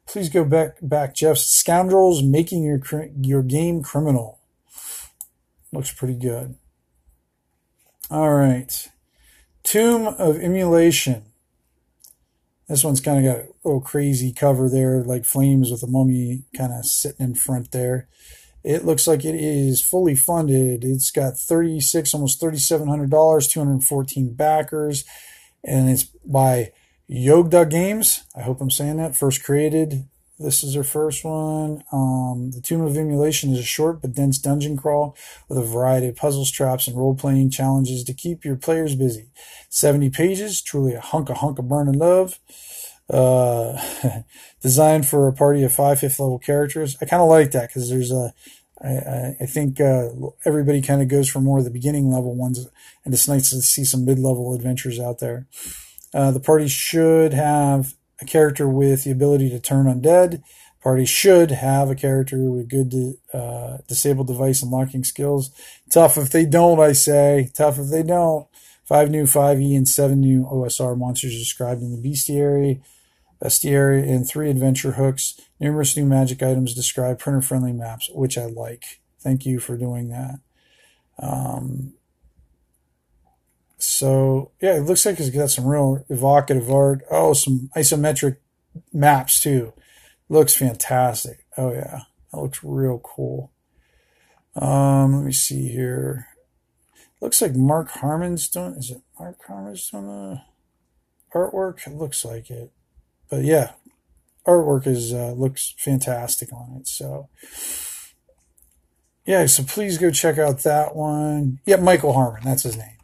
please 0.06 0.28
go 0.28 0.44
back 0.44 0.76
back 0.80 1.14
Jeff. 1.14 1.36
Scoundrels 1.38 2.22
making 2.22 2.62
your 2.62 2.80
your 3.20 3.42
game 3.42 3.82
criminal. 3.82 4.37
Looks 5.72 5.92
pretty 5.92 6.14
good. 6.14 6.56
All 8.10 8.32
right. 8.32 8.88
Tomb 9.62 10.06
of 10.06 10.36
Immolation. 10.36 11.24
This 12.68 12.84
one's 12.84 13.00
kind 13.00 13.18
of 13.18 13.32
got 13.32 13.44
a 13.44 13.48
little 13.64 13.80
crazy 13.80 14.32
cover 14.32 14.68
there, 14.68 15.02
like 15.02 15.24
flames 15.24 15.70
with 15.70 15.82
a 15.82 15.86
mummy 15.86 16.44
kind 16.56 16.72
of 16.72 16.84
sitting 16.84 17.26
in 17.26 17.34
front 17.34 17.72
there. 17.72 18.08
It 18.64 18.84
looks 18.84 19.06
like 19.06 19.24
it 19.24 19.34
is 19.34 19.80
fully 19.80 20.14
funded. 20.14 20.84
It's 20.84 21.10
got 21.10 21.38
36, 21.38 22.12
almost 22.12 22.40
$3,700, 22.40 23.50
214 23.50 24.34
backers, 24.34 25.04
and 25.64 25.88
it's 25.88 26.04
by 26.04 26.72
Yogda 27.10 27.70
Games. 27.70 28.24
I 28.36 28.42
hope 28.42 28.60
I'm 28.60 28.70
saying 28.70 28.96
that. 28.96 29.16
First 29.16 29.42
created. 29.44 30.06
This 30.38 30.62
is 30.62 30.74
their 30.74 30.84
first 30.84 31.24
one. 31.24 31.82
Um, 31.90 32.52
the 32.52 32.60
Tomb 32.60 32.82
of 32.82 32.96
Immolation 32.96 33.52
is 33.52 33.58
a 33.58 33.64
short 33.64 34.00
but 34.00 34.12
dense 34.12 34.38
dungeon 34.38 34.76
crawl 34.76 35.16
with 35.48 35.58
a 35.58 35.62
variety 35.62 36.06
of 36.08 36.16
puzzles, 36.16 36.50
traps, 36.50 36.86
and 36.86 36.96
role 36.96 37.16
playing 37.16 37.50
challenges 37.50 38.04
to 38.04 38.14
keep 38.14 38.44
your 38.44 38.54
players 38.54 38.94
busy. 38.94 39.30
70 39.68 40.10
pages, 40.10 40.62
truly 40.62 40.94
a 40.94 41.00
hunk 41.00 41.28
of 41.28 41.38
hunk 41.38 41.58
of 41.58 41.68
burning 41.68 41.98
love. 41.98 42.38
Uh, 43.10 43.80
designed 44.60 45.08
for 45.08 45.26
a 45.26 45.32
party 45.32 45.62
of 45.62 45.72
five 45.72 45.98
fifth 45.98 46.20
level 46.20 46.38
characters. 46.38 46.96
I 47.00 47.06
kind 47.06 47.22
of 47.22 47.28
like 47.28 47.50
that 47.52 47.68
because 47.68 47.88
there's 47.88 48.12
a, 48.12 48.32
I, 48.80 49.34
I 49.40 49.46
think 49.46 49.80
uh, 49.80 50.10
everybody 50.44 50.82
kind 50.82 51.02
of 51.02 51.08
goes 51.08 51.28
for 51.28 51.40
more 51.40 51.58
of 51.58 51.64
the 51.64 51.70
beginning 51.70 52.10
level 52.12 52.36
ones, 52.36 52.68
and 53.04 53.14
it's 53.14 53.26
nice 53.26 53.50
to 53.50 53.62
see 53.62 53.84
some 53.84 54.04
mid 54.04 54.18
level 54.18 54.54
adventures 54.54 55.00
out 55.00 55.18
there. 55.18 55.48
Uh, 56.14 56.30
the 56.30 56.40
party 56.40 56.68
should 56.68 57.32
have 57.32 57.94
a 58.20 58.24
character 58.24 58.68
with 58.68 59.04
the 59.04 59.10
ability 59.10 59.50
to 59.50 59.60
turn 59.60 59.86
undead. 59.86 60.42
Party 60.82 61.04
should 61.04 61.50
have 61.50 61.90
a 61.90 61.94
character 61.94 62.38
with 62.38 62.68
good 62.68 63.16
uh, 63.34 63.78
disabled 63.88 64.28
device 64.28 64.62
unlocking 64.62 65.04
skills. 65.04 65.50
Tough 65.90 66.16
if 66.16 66.30
they 66.30 66.46
don't, 66.46 66.78
I 66.78 66.92
say. 66.92 67.50
Tough 67.54 67.78
if 67.78 67.88
they 67.88 68.02
don't. 68.02 68.46
Five 68.84 69.10
new 69.10 69.24
5e 69.24 69.76
and 69.76 69.88
seven 69.88 70.20
new 70.20 70.44
OSR 70.44 70.96
monsters 70.96 71.36
described 71.36 71.82
in 71.82 71.90
the 71.90 72.08
bestiary, 72.08 72.80
bestiary, 73.42 74.08
and 74.08 74.26
three 74.26 74.48
adventure 74.48 74.92
hooks. 74.92 75.38
Numerous 75.60 75.96
new 75.96 76.06
magic 76.06 76.42
items 76.42 76.74
describe 76.74 77.18
printer 77.18 77.42
friendly 77.42 77.72
maps, 77.72 78.08
which 78.14 78.38
I 78.38 78.46
like. 78.46 79.00
Thank 79.20 79.44
you 79.44 79.58
for 79.58 79.76
doing 79.76 80.08
that. 80.08 80.36
Um, 81.18 81.97
so 83.78 84.50
yeah, 84.60 84.76
it 84.76 84.82
looks 84.82 85.06
like 85.06 85.18
it's 85.20 85.30
got 85.30 85.50
some 85.50 85.66
real 85.66 86.04
evocative 86.08 86.70
art. 86.70 87.02
Oh, 87.10 87.32
some 87.32 87.70
isometric 87.76 88.36
maps 88.92 89.40
too. 89.40 89.72
Looks 90.28 90.56
fantastic. 90.56 91.46
Oh 91.56 91.72
yeah, 91.72 92.00
that 92.32 92.40
looks 92.40 92.62
real 92.62 92.98
cool. 92.98 93.52
Um, 94.56 95.16
let 95.16 95.24
me 95.24 95.32
see 95.32 95.68
here. 95.68 96.26
Looks 97.20 97.40
like 97.40 97.54
Mark 97.54 97.90
Harmon's 97.90 98.48
doing. 98.48 98.74
Is 98.74 98.90
it 98.90 99.00
Mark 99.18 99.38
Harmon's 99.46 99.88
doing 99.90 100.06
the 100.06 100.42
artwork? 101.34 101.86
It 101.86 101.94
looks 101.94 102.24
like 102.24 102.50
it. 102.50 102.72
But 103.30 103.44
yeah, 103.44 103.72
artwork 104.46 104.86
is 104.86 105.12
uh, 105.12 105.32
looks 105.32 105.74
fantastic 105.78 106.52
on 106.52 106.78
it. 106.80 106.88
So 106.88 107.28
yeah, 109.24 109.46
so 109.46 109.62
please 109.62 109.98
go 109.98 110.10
check 110.10 110.38
out 110.38 110.60
that 110.60 110.96
one. 110.96 111.60
Yeah, 111.66 111.76
Michael 111.76 112.14
Harmon, 112.14 112.42
that's 112.44 112.62
his 112.62 112.76
name. 112.76 112.97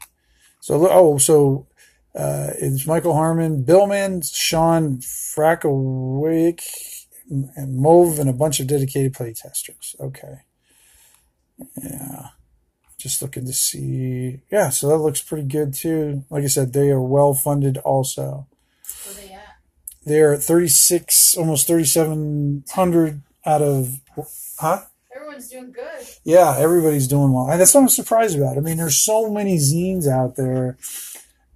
So, 0.65 0.89
oh, 0.91 1.19
so 1.19 1.67
uh, 2.15 2.53
it's 2.57 2.87
Michael 2.87 3.13
Harmon, 3.13 3.65
Billman, 3.65 4.23
Sean 4.23 4.97
Frackawake, 4.97 6.65
and 7.29 7.77
Move, 7.77 8.19
and 8.19 8.31
a 8.31 8.33
bunch 8.33 8.61
of 8.61 8.67
dedicated 8.67 9.13
playtesters. 9.13 9.95
Okay. 10.01 10.39
Yeah. 11.83 12.29
Just 12.97 13.21
looking 13.21 13.45
to 13.45 13.53
see. 13.53 14.41
Yeah, 14.51 14.71
so 14.71 14.89
that 14.89 14.97
looks 14.97 15.21
pretty 15.21 15.47
good 15.47 15.75
too. 15.75 16.25
Like 16.31 16.45
I 16.45 16.47
said, 16.47 16.73
they 16.73 16.89
are 16.89 17.03
well 17.03 17.35
funded 17.35 17.77
also. 17.77 18.49
Where 19.05 19.15
they 19.17 19.35
at? 19.35 19.59
They're 20.07 20.33
at 20.33 20.43
36, 20.43 21.37
almost 21.37 21.67
3,700 21.67 23.21
out 23.45 23.61
of. 23.61 24.01
Huh? 24.59 24.85
Everyone's 25.15 25.49
doing 25.49 25.73
good. 25.73 26.07
Yeah, 26.25 26.57
everybody's 26.59 27.07
doing 27.07 27.33
well. 27.33 27.49
And 27.49 27.61
that's 27.61 27.73
what 27.75 27.83
I'm 27.83 27.89
surprised 27.89 28.37
about. 28.37 28.57
I 28.57 28.61
mean, 28.61 28.77
there's 28.77 28.99
so 28.99 29.31
many 29.31 29.59
zines 29.59 30.09
out 30.09 30.37
there, 30.37 30.77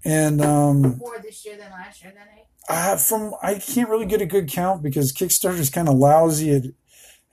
and 0.04 0.40
um, 0.40 0.98
More 0.98 1.18
this 1.20 1.44
year 1.44 1.56
than 1.56 1.70
last 1.72 2.02
year, 2.02 2.12
then 2.14 2.26
eh? 2.38 2.42
I, 2.68 2.96
from 2.96 3.34
I 3.42 3.54
can't 3.54 3.88
really 3.88 4.06
get 4.06 4.22
a 4.22 4.26
good 4.26 4.48
count 4.48 4.82
because 4.82 5.12
Kickstarter 5.12 5.58
is 5.58 5.70
kind 5.70 5.88
of 5.88 5.96
lousy 5.96 6.54
at 6.54 6.62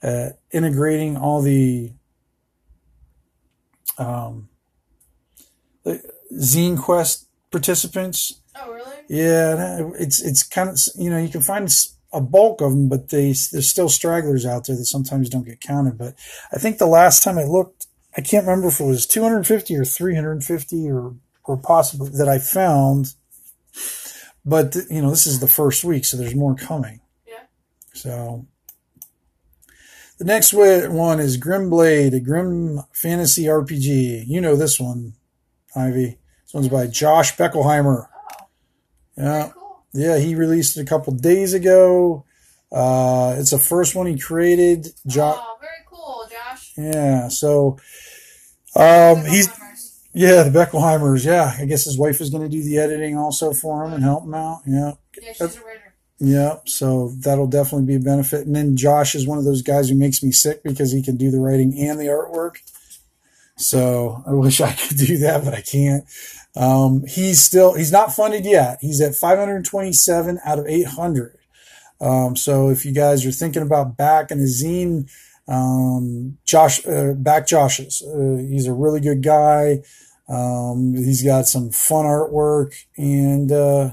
uh, 0.02 0.30
integrating 0.50 1.16
all 1.16 1.42
the 1.42 1.92
um, 3.98 4.48
the 5.84 6.02
Zine 6.34 6.78
Quest 6.78 7.28
participants. 7.50 8.40
Oh, 8.56 8.72
really? 8.72 8.96
Yeah, 9.08 9.90
it's 9.98 10.20
it's 10.20 10.42
kind 10.42 10.70
of 10.70 10.78
you 10.96 11.10
know 11.10 11.18
you 11.18 11.28
can 11.28 11.42
find 11.42 11.70
a 12.16 12.20
bulk 12.20 12.60
of 12.62 12.70
them, 12.72 12.88
but 12.88 13.10
they 13.10 13.26
there's 13.26 13.68
still 13.68 13.88
stragglers 13.90 14.46
out 14.46 14.66
there 14.66 14.76
that 14.76 14.86
sometimes 14.86 15.28
don't 15.28 15.44
get 15.46 15.60
counted. 15.60 15.98
But 15.98 16.14
I 16.52 16.58
think 16.58 16.78
the 16.78 16.86
last 16.86 17.22
time 17.22 17.38
I 17.38 17.44
looked, 17.44 17.86
I 18.16 18.22
can't 18.22 18.46
remember 18.46 18.68
if 18.68 18.80
it 18.80 18.84
was 18.84 19.06
250 19.06 19.76
or 19.76 19.84
350 19.84 20.90
or 20.90 21.14
or 21.44 21.56
possibly 21.58 22.08
that 22.16 22.28
I 22.28 22.38
found. 22.38 23.14
But 24.44 24.76
you 24.90 25.02
know, 25.02 25.10
this 25.10 25.26
is 25.26 25.40
the 25.40 25.48
first 25.48 25.84
week, 25.84 26.04
so 26.04 26.16
there's 26.16 26.34
more 26.34 26.54
coming. 26.54 27.00
Yeah. 27.26 27.42
So 27.92 28.46
the 30.18 30.24
next 30.24 30.54
one 30.54 31.20
is 31.20 31.36
Grim 31.36 31.68
Blade, 31.68 32.14
a 32.14 32.20
grim 32.20 32.80
fantasy 32.92 33.44
RPG. 33.44 34.24
You 34.26 34.40
know 34.40 34.56
this 34.56 34.80
one, 34.80 35.12
Ivy. 35.74 36.18
This 36.44 36.54
one's 36.54 36.68
by 36.68 36.86
Josh 36.86 37.36
Beckelheimer. 37.36 38.06
Oh, 39.18 39.22
Yeah. 39.22 39.50
cool. 39.52 39.65
Yeah, 39.96 40.18
he 40.18 40.34
released 40.34 40.76
it 40.76 40.82
a 40.82 40.84
couple 40.84 41.12
days 41.14 41.54
ago. 41.54 42.24
Uh, 42.70 43.36
it's 43.38 43.50
the 43.52 43.58
first 43.58 43.94
one 43.94 44.06
he 44.06 44.18
created. 44.18 44.88
Jo- 45.06 45.34
oh, 45.36 45.56
very 45.60 45.72
cool, 45.88 46.26
Josh. 46.30 46.72
yeah, 46.76 47.28
so 47.28 47.78
um, 48.74 49.24
he's 49.24 49.48
yeah 50.12 50.42
the 50.42 50.50
Beckelheimers. 50.50 51.24
Yeah, 51.24 51.54
I 51.58 51.64
guess 51.64 51.84
his 51.84 51.98
wife 51.98 52.20
is 52.20 52.30
going 52.30 52.42
to 52.42 52.48
do 52.48 52.62
the 52.62 52.78
editing 52.78 53.16
also 53.16 53.52
for 53.52 53.84
him 53.84 53.92
and 53.94 54.02
help 54.02 54.24
him 54.24 54.34
out. 54.34 54.62
Yeah, 54.66 54.92
Yeah, 55.22 55.32
she's 55.32 55.56
a 55.56 55.60
writer. 55.60 55.94
yeah. 56.18 56.56
So 56.66 57.12
that'll 57.20 57.46
definitely 57.46 57.86
be 57.86 57.94
a 57.94 58.00
benefit. 58.00 58.46
And 58.46 58.54
then 58.56 58.76
Josh 58.76 59.14
is 59.14 59.26
one 59.26 59.38
of 59.38 59.44
those 59.44 59.62
guys 59.62 59.88
who 59.88 59.94
makes 59.96 60.22
me 60.22 60.32
sick 60.32 60.62
because 60.62 60.92
he 60.92 61.02
can 61.02 61.16
do 61.16 61.30
the 61.30 61.40
writing 61.40 61.78
and 61.78 61.98
the 62.00 62.06
artwork. 62.06 62.56
So 63.56 64.22
I 64.26 64.32
wish 64.32 64.60
I 64.60 64.72
could 64.72 64.96
do 64.96 65.18
that, 65.18 65.44
but 65.44 65.54
I 65.54 65.62
can't. 65.62 66.04
Um, 66.54 67.04
he's 67.06 67.42
still, 67.42 67.74
he's 67.74 67.92
not 67.92 68.14
funded 68.14 68.44
yet. 68.44 68.78
He's 68.80 69.00
at 69.00 69.14
527 69.14 70.40
out 70.44 70.58
of 70.58 70.66
800. 70.66 71.38
Um, 72.00 72.36
so 72.36 72.68
if 72.70 72.84
you 72.84 72.92
guys 72.92 73.24
are 73.26 73.32
thinking 73.32 73.62
about 73.62 73.96
backing 73.96 74.38
a 74.38 74.44
zine, 74.44 75.10
um, 75.48 76.38
Josh, 76.44 76.86
uh, 76.86 77.12
back 77.14 77.46
Josh's, 77.46 78.02
uh, 78.02 78.42
he's 78.48 78.66
a 78.66 78.74
really 78.74 79.00
good 79.00 79.22
guy. 79.22 79.82
Um, 80.28 80.94
he's 80.94 81.22
got 81.22 81.46
some 81.46 81.70
fun 81.70 82.04
artwork 82.04 82.74
and, 82.96 83.52
uh, 83.52 83.90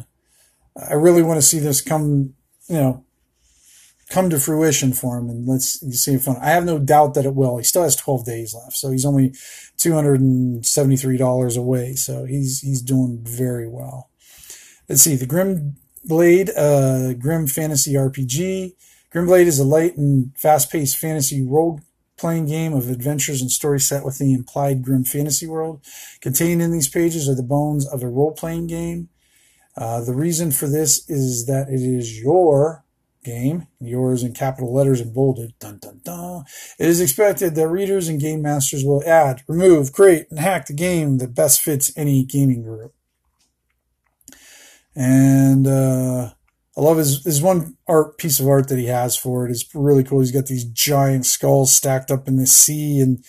I 0.76 0.95
really 0.95 1.21
want 1.21 1.38
to 1.38 1.45
see 1.45 1.60
this 1.60 1.82
come, 1.82 2.34
you 2.67 2.76
know, 2.76 3.06
come 4.13 4.30
to 4.30 4.39
fruition 4.39 4.93
for 4.93 5.17
him 5.17 5.28
and 5.28 5.47
let's 5.47 5.80
see 5.99 6.13
if. 6.13 6.30
I 6.30 6.49
have 6.49 6.65
no 6.65 6.78
doubt 6.78 7.15
that 7.15 7.26
it 7.26 7.34
will. 7.34 7.58
He 7.58 7.63
still 7.63 7.82
has 7.82 7.95
12 7.95 8.26
days 8.26 8.54
left. 8.54 8.78
So 8.78 8.91
he's 8.91 9.06
only 9.06 9.32
$273 9.80 11.58
away. 11.58 11.95
So 11.95 12.26
he's, 12.26 12.60
he's 12.62 12.84
doing 12.84 13.21
very 13.23 13.67
well. 13.67 14.12
Let's 14.88 15.02
see 15.02 15.15
the 15.15 15.26
Grim 15.26 15.78
Blade, 16.06 16.52
uh, 16.56 17.13
Grim 17.13 17.47
Fantasy 17.47 17.93
RPG. 17.93 18.76
Grim 19.12 19.26
Blade 19.26 19.47
is 19.47 19.58
a 19.58 19.63
light 19.63 19.97
and 19.97 20.38
fast 20.38 20.71
paced 20.71 20.97
fantasy 20.97 21.41
role 21.41 21.80
playing 22.15 22.45
game 22.45 22.73
of 22.73 22.89
adventures 22.89 23.41
and 23.41 23.49
stories 23.49 23.88
set 23.88 24.06
within 24.06 24.28
the 24.28 24.34
implied 24.36 24.84
grim 24.84 25.04
fantasy 25.04 25.47
world. 25.47 25.84
Contained 26.21 26.62
in 26.62 26.71
these 26.71 26.88
pages 26.88 27.28
are 27.28 27.36
the 27.36 27.41
bones 27.41 27.88
of 27.88 28.04
a 28.04 28.08
role 28.08 28.32
playing 28.32 28.67
game. 28.67 29.10
Uh, 29.76 30.02
the 30.02 30.13
reason 30.13 30.52
for 30.52 30.67
this 30.67 31.10
is 31.10 31.47
that 31.47 31.67
it 31.67 31.82
is 31.82 32.21
your 32.21 32.83
game, 33.23 33.67
yours 33.79 34.23
in 34.23 34.33
capital 34.33 34.73
letters 34.73 35.01
and 35.01 35.13
bolded. 35.13 35.53
Dun 35.59 35.79
dun 35.79 36.01
dun. 36.03 36.43
It 36.79 36.88
is 36.88 37.01
expected 37.01 37.55
that 37.55 37.67
readers 37.67 38.07
and 38.07 38.19
game 38.19 38.41
masters 38.41 38.83
will 38.83 39.03
add, 39.05 39.43
remove, 39.47 39.93
create, 39.93 40.27
and 40.29 40.39
hack 40.39 40.67
the 40.67 40.73
game 40.73 41.17
that 41.17 41.36
best 41.36 41.62
fits 41.62 41.91
any 41.97 42.23
gaming 42.23 42.63
group. 42.63 42.93
And 44.95 45.65
uh, 45.67 46.31
I 46.77 46.81
love 46.81 46.97
his 46.97 47.23
his 47.23 47.41
one 47.41 47.77
art 47.88 48.17
piece 48.17 48.39
of 48.39 48.47
art 48.47 48.67
that 48.69 48.79
he 48.79 48.88
has 48.88 49.15
for 49.15 49.45
it. 49.45 49.49
it 49.49 49.53
is 49.53 49.69
really 49.73 50.03
cool. 50.03 50.19
He's 50.19 50.31
got 50.31 50.47
these 50.47 50.65
giant 50.65 51.25
skulls 51.25 51.71
stacked 51.71 52.12
up 52.12 52.27
in 52.27 52.38
the 52.38 52.47
sea, 52.47 52.99
and 52.99 53.23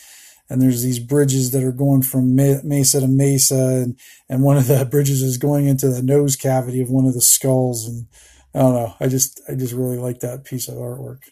and 0.48 0.60
there's 0.60 0.82
these 0.82 0.98
bridges 0.98 1.50
that 1.52 1.62
are 1.62 1.72
going 1.72 2.02
from 2.02 2.34
mesa 2.34 3.00
to 3.00 3.08
mesa, 3.08 3.82
and 3.82 3.98
and 4.28 4.42
one 4.42 4.56
of 4.56 4.66
the 4.66 4.84
bridges 4.90 5.22
is 5.22 5.36
going 5.38 5.66
into 5.66 5.88
the 5.88 6.02
nose 6.02 6.36
cavity 6.36 6.80
of 6.80 6.90
one 6.90 7.06
of 7.06 7.14
the 7.14 7.20
skulls, 7.20 7.86
and 7.86 8.06
I 8.54 8.60
don't 8.60 8.74
know. 8.74 8.94
I 9.00 9.08
just 9.08 9.40
I 9.48 9.54
just 9.54 9.72
really 9.72 9.98
like 9.98 10.20
that 10.20 10.44
piece 10.44 10.68
of 10.68 10.76
artwork. 10.76 11.22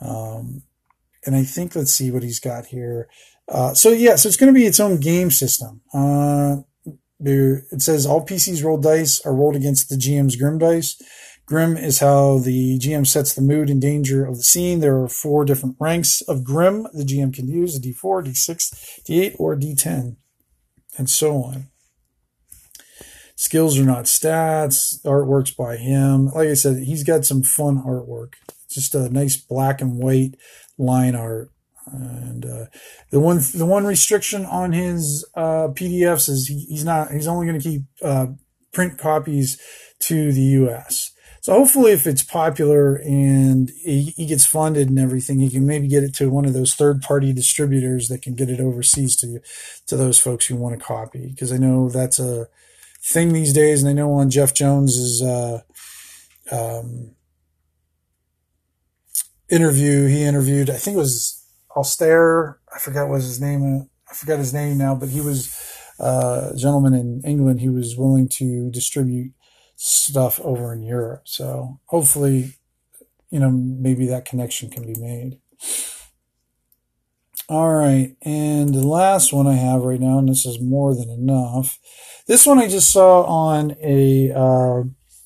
Um, 0.00 0.62
and 1.24 1.34
I 1.34 1.42
think 1.42 1.74
let's 1.74 1.92
see 1.92 2.10
what 2.10 2.22
he's 2.22 2.40
got 2.40 2.66
here. 2.66 3.08
Uh, 3.48 3.74
so 3.74 3.90
yeah, 3.90 4.16
so 4.16 4.28
it's 4.28 4.36
going 4.36 4.52
to 4.52 4.58
be 4.58 4.66
its 4.66 4.80
own 4.80 5.00
game 5.00 5.30
system. 5.30 5.80
Uh, 5.92 6.56
it 7.20 7.80
says 7.80 8.04
all 8.04 8.24
PCs 8.24 8.62
roll 8.62 8.78
dice 8.78 9.20
are 9.24 9.34
rolled 9.34 9.56
against 9.56 9.88
the 9.88 9.96
GM's 9.96 10.36
Grim 10.36 10.58
dice. 10.58 11.00
Grim 11.46 11.76
is 11.76 12.00
how 12.00 12.38
the 12.38 12.78
GM 12.78 13.06
sets 13.06 13.34
the 13.34 13.42
mood 13.42 13.68
and 13.68 13.80
danger 13.80 14.24
of 14.24 14.36
the 14.36 14.42
scene. 14.42 14.80
There 14.80 15.00
are 15.00 15.08
four 15.08 15.44
different 15.44 15.76
ranks 15.78 16.22
of 16.22 16.44
Grim 16.44 16.86
the 16.92 17.04
GM 17.04 17.34
can 17.34 17.48
use: 17.48 17.76
a 17.76 17.80
D4, 17.80 18.26
D6, 18.26 19.02
D8, 19.08 19.36
or 19.38 19.56
D10, 19.56 20.16
and 20.96 21.08
so 21.08 21.42
on. 21.42 21.68
Skills 23.44 23.78
are 23.78 23.84
not 23.84 24.06
stats. 24.06 25.02
Artwork's 25.04 25.50
by 25.50 25.76
him. 25.76 26.28
Like 26.28 26.48
I 26.48 26.54
said, 26.54 26.78
he's 26.78 27.04
got 27.04 27.26
some 27.26 27.42
fun 27.42 27.82
artwork. 27.82 28.36
Just 28.70 28.94
a 28.94 29.10
nice 29.10 29.36
black 29.36 29.82
and 29.82 29.98
white 29.98 30.36
line 30.78 31.14
art. 31.14 31.50
And 31.84 32.46
uh, 32.46 32.64
the 33.10 33.20
one 33.20 33.40
the 33.52 33.66
one 33.66 33.84
restriction 33.84 34.46
on 34.46 34.72
his 34.72 35.28
uh, 35.34 35.68
PDFs 35.68 36.30
is 36.30 36.46
he, 36.46 36.60
he's 36.70 36.86
not 36.86 37.10
he's 37.10 37.26
only 37.26 37.46
going 37.46 37.60
to 37.60 37.68
keep 37.68 37.82
uh, 38.00 38.28
print 38.72 38.96
copies 38.96 39.60
to 39.98 40.32
the 40.32 40.40
U.S. 40.40 41.12
So 41.42 41.52
hopefully, 41.52 41.92
if 41.92 42.06
it's 42.06 42.22
popular 42.22 42.96
and 42.96 43.70
he, 43.82 44.14
he, 44.16 44.24
gets 44.24 44.46
funded 44.46 44.88
and 44.88 44.98
everything, 44.98 45.40
he 45.40 45.50
can 45.50 45.66
maybe 45.66 45.88
get 45.88 46.02
it 46.02 46.14
to 46.14 46.30
one 46.30 46.46
of 46.46 46.54
those 46.54 46.74
third 46.74 47.02
party 47.02 47.34
distributors 47.34 48.08
that 48.08 48.22
can 48.22 48.34
get 48.34 48.48
it 48.48 48.60
overseas 48.60 49.16
to 49.16 49.40
to 49.86 49.98
those 49.98 50.18
folks 50.18 50.46
who 50.46 50.56
want 50.56 50.74
a 50.74 50.78
copy. 50.78 51.28
Because 51.28 51.52
I 51.52 51.58
know 51.58 51.90
that's 51.90 52.18
a 52.18 52.48
thing 53.04 53.32
these 53.32 53.52
days, 53.52 53.82
and 53.82 53.90
I 53.90 53.92
know 53.92 54.12
on 54.14 54.30
Jeff 54.30 54.54
Jones's 54.54 55.22
uh, 55.22 55.60
um, 56.50 57.14
interview, 59.50 60.06
he 60.06 60.22
interviewed 60.22 60.70
I 60.70 60.76
think 60.76 60.96
it 60.96 61.00
was 61.00 61.44
Austere. 61.76 62.58
I 62.74 62.78
forgot 62.78 63.08
what 63.08 63.20
his 63.20 63.40
name. 63.40 63.88
I 64.10 64.14
forgot 64.14 64.38
his 64.38 64.54
name 64.54 64.78
now, 64.78 64.94
but 64.94 65.08
he 65.08 65.20
was 65.20 65.54
uh, 65.98 66.50
a 66.52 66.56
gentleman 66.56 66.94
in 66.94 67.22
England. 67.24 67.60
He 67.60 67.68
was 67.68 67.96
willing 67.96 68.28
to 68.30 68.70
distribute 68.70 69.32
stuff 69.76 70.40
over 70.40 70.72
in 70.72 70.82
Europe. 70.82 71.22
So 71.24 71.80
hopefully, 71.86 72.54
you 73.30 73.40
know, 73.40 73.50
maybe 73.50 74.06
that 74.06 74.24
connection 74.24 74.70
can 74.70 74.86
be 74.86 74.98
made. 75.00 75.40
All 77.48 77.74
right. 77.74 78.16
And 78.22 78.74
the 78.74 78.86
last 78.86 79.32
one 79.32 79.46
I 79.46 79.54
have 79.54 79.82
right 79.82 80.00
now, 80.00 80.18
and 80.18 80.28
this 80.28 80.46
is 80.46 80.60
more 80.60 80.94
than 80.94 81.10
enough. 81.10 81.78
This 82.26 82.46
one 82.46 82.58
I 82.58 82.68
just 82.68 82.90
saw 82.90 83.22
on 83.24 83.76
a 83.82 84.32
uh, 84.34 84.84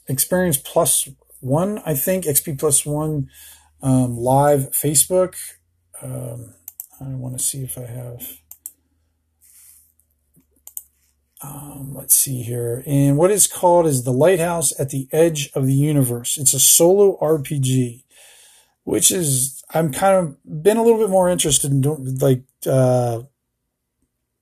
Experience 0.08 0.56
Plus 0.56 1.08
One, 1.40 1.80
I 1.86 1.94
think, 1.94 2.24
XP 2.24 2.58
Plus 2.58 2.84
One 2.84 3.28
um, 3.82 4.16
live 4.16 4.70
Facebook. 4.70 5.36
Um, 6.02 6.54
I 7.00 7.04
want 7.10 7.38
to 7.38 7.44
see 7.44 7.62
if 7.62 7.78
I 7.78 7.86
have 7.86 8.22
um, 11.40 11.94
let's 11.94 12.14
see 12.14 12.42
here. 12.42 12.82
And 12.86 13.16
what 13.16 13.30
is 13.30 13.46
called 13.46 13.86
is 13.86 14.02
The 14.02 14.12
Lighthouse 14.12 14.78
at 14.80 14.90
the 14.90 15.08
Edge 15.12 15.50
of 15.54 15.66
the 15.66 15.74
Universe. 15.74 16.36
It's 16.36 16.54
a 16.54 16.60
solo 16.60 17.16
RPG, 17.20 18.02
which 18.88 19.10
is, 19.10 19.62
I'm 19.74 19.92
kind 19.92 20.16
of 20.16 20.62
been 20.62 20.78
a 20.78 20.82
little 20.82 20.98
bit 20.98 21.10
more 21.10 21.28
interested 21.28 21.70
in 21.70 21.82
doing, 21.82 22.16
like, 22.22 22.42
uh, 22.66 23.20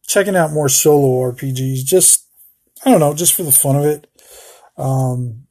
checking 0.07 0.37
out 0.37 0.53
more 0.53 0.69
solo 0.69 1.33
RPGs. 1.33 1.85
Just, 1.85 2.29
I 2.85 2.93
don't 2.93 3.01
know, 3.01 3.13
just 3.13 3.35
for 3.35 3.43
the 3.43 3.51
fun 3.51 3.75
of 3.75 3.85
it. 3.85 4.07
Um, 4.77 5.49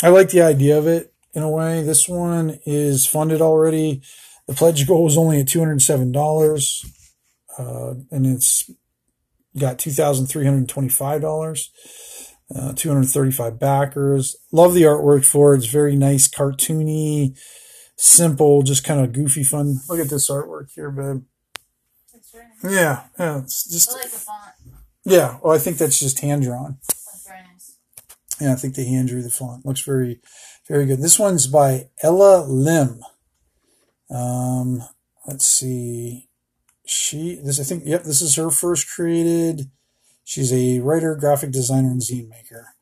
I 0.00 0.10
like 0.10 0.30
the 0.30 0.42
idea 0.42 0.78
of 0.78 0.86
it 0.86 1.12
in 1.34 1.42
a 1.42 1.50
way. 1.50 1.82
This 1.82 2.08
one 2.08 2.60
is 2.64 3.04
funded 3.04 3.40
already. 3.40 4.02
The 4.46 4.54
pledge 4.54 4.86
goal 4.86 5.02
was 5.02 5.18
only 5.18 5.40
at 5.40 5.46
$207. 5.46 6.86
Uh, 7.58 7.94
and 8.12 8.26
it's 8.28 8.70
got 9.58 9.78
$2,325, 9.78 11.68
uh, 12.54 12.72
235 12.74 13.58
backers. 13.58 14.36
Love 14.52 14.72
the 14.72 14.82
artwork 14.82 15.24
for 15.24 15.52
it. 15.52 15.58
It's 15.58 15.66
very 15.66 15.96
nice, 15.96 16.28
cartoony, 16.28 17.36
simple, 17.96 18.62
just 18.62 18.84
kind 18.84 19.00
of 19.00 19.12
goofy 19.12 19.44
fun. 19.44 19.80
Look 19.88 20.00
at 20.00 20.10
this 20.10 20.30
artwork 20.30 20.72
here, 20.74 20.90
babe. 20.90 21.22
Nice. 22.12 22.72
Yeah, 22.72 23.04
yeah, 23.18 23.38
it's 23.38 23.68
just. 23.70 23.90
I 23.90 23.94
like 23.94 24.02
the 24.04 24.18
font. 24.18 24.52
Yeah, 25.04 25.38
well, 25.42 25.54
I 25.54 25.58
think 25.58 25.78
that's 25.78 25.98
just 25.98 26.20
hand 26.20 26.42
drawn. 26.42 26.78
That's 26.88 27.26
very 27.26 27.42
nice. 27.42 27.76
Yeah, 28.40 28.52
I 28.52 28.56
think 28.56 28.74
they 28.74 28.84
hand 28.84 29.08
drew 29.08 29.22
the 29.22 29.30
font. 29.30 29.66
Looks 29.66 29.82
very, 29.82 30.20
very 30.68 30.86
good. 30.86 31.00
This 31.00 31.18
one's 31.18 31.46
by 31.46 31.88
Ella 32.02 32.44
Lim. 32.46 33.02
Um, 34.10 34.82
let's 35.26 35.46
see 35.46 36.28
she 36.84 37.36
this 37.36 37.60
I 37.60 37.64
think 37.64 37.84
yep 37.86 38.04
this 38.04 38.22
is 38.22 38.36
her 38.36 38.50
first 38.50 38.88
created. 38.88 39.70
She's 40.24 40.52
a 40.52 40.78
writer, 40.80 41.16
graphic 41.16 41.50
designer, 41.50 41.90
and 41.90 42.00
zine 42.00 42.28
maker. 42.28 42.74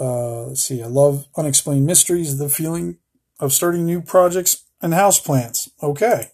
Uh, 0.00 0.46
let's 0.46 0.62
see. 0.62 0.82
I 0.82 0.86
love 0.86 1.26
unexplained 1.36 1.86
mysteries. 1.86 2.38
The 2.38 2.48
feeling 2.48 2.98
of 3.40 3.52
starting 3.52 3.84
new 3.84 4.00
projects 4.00 4.64
and 4.80 4.92
houseplants. 4.92 5.68
Okay, 5.82 6.26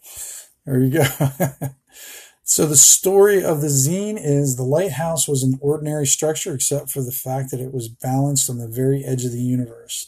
there 0.64 0.79
you 0.79 0.90
go. 0.90 1.05
so 2.42 2.66
the 2.66 2.77
story 2.77 3.42
of 3.42 3.61
the 3.61 3.69
zine 3.69 4.19
is 4.21 4.57
the 4.57 4.62
lighthouse 4.62 5.29
was 5.29 5.42
an 5.42 5.59
ordinary 5.61 6.07
structure 6.07 6.55
except 6.55 6.90
for 6.90 7.03
the 7.03 7.12
fact 7.12 7.51
that 7.51 7.61
it 7.61 7.73
was 7.73 7.88
balanced 7.88 8.51
on 8.51 8.59
the 8.59 8.69
very 8.69 9.05
edge 9.05 9.25
of 9.25 9.33
the 9.33 9.38
universe. 9.38 10.07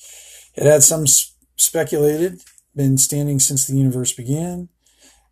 It 0.55 0.65
had 0.65 0.83
some 0.83 1.07
speculated 1.57 2.41
been 2.75 2.99
standing 2.99 3.39
since 3.39 3.67
the 3.67 3.77
universe 3.77 4.13
began. 4.13 4.69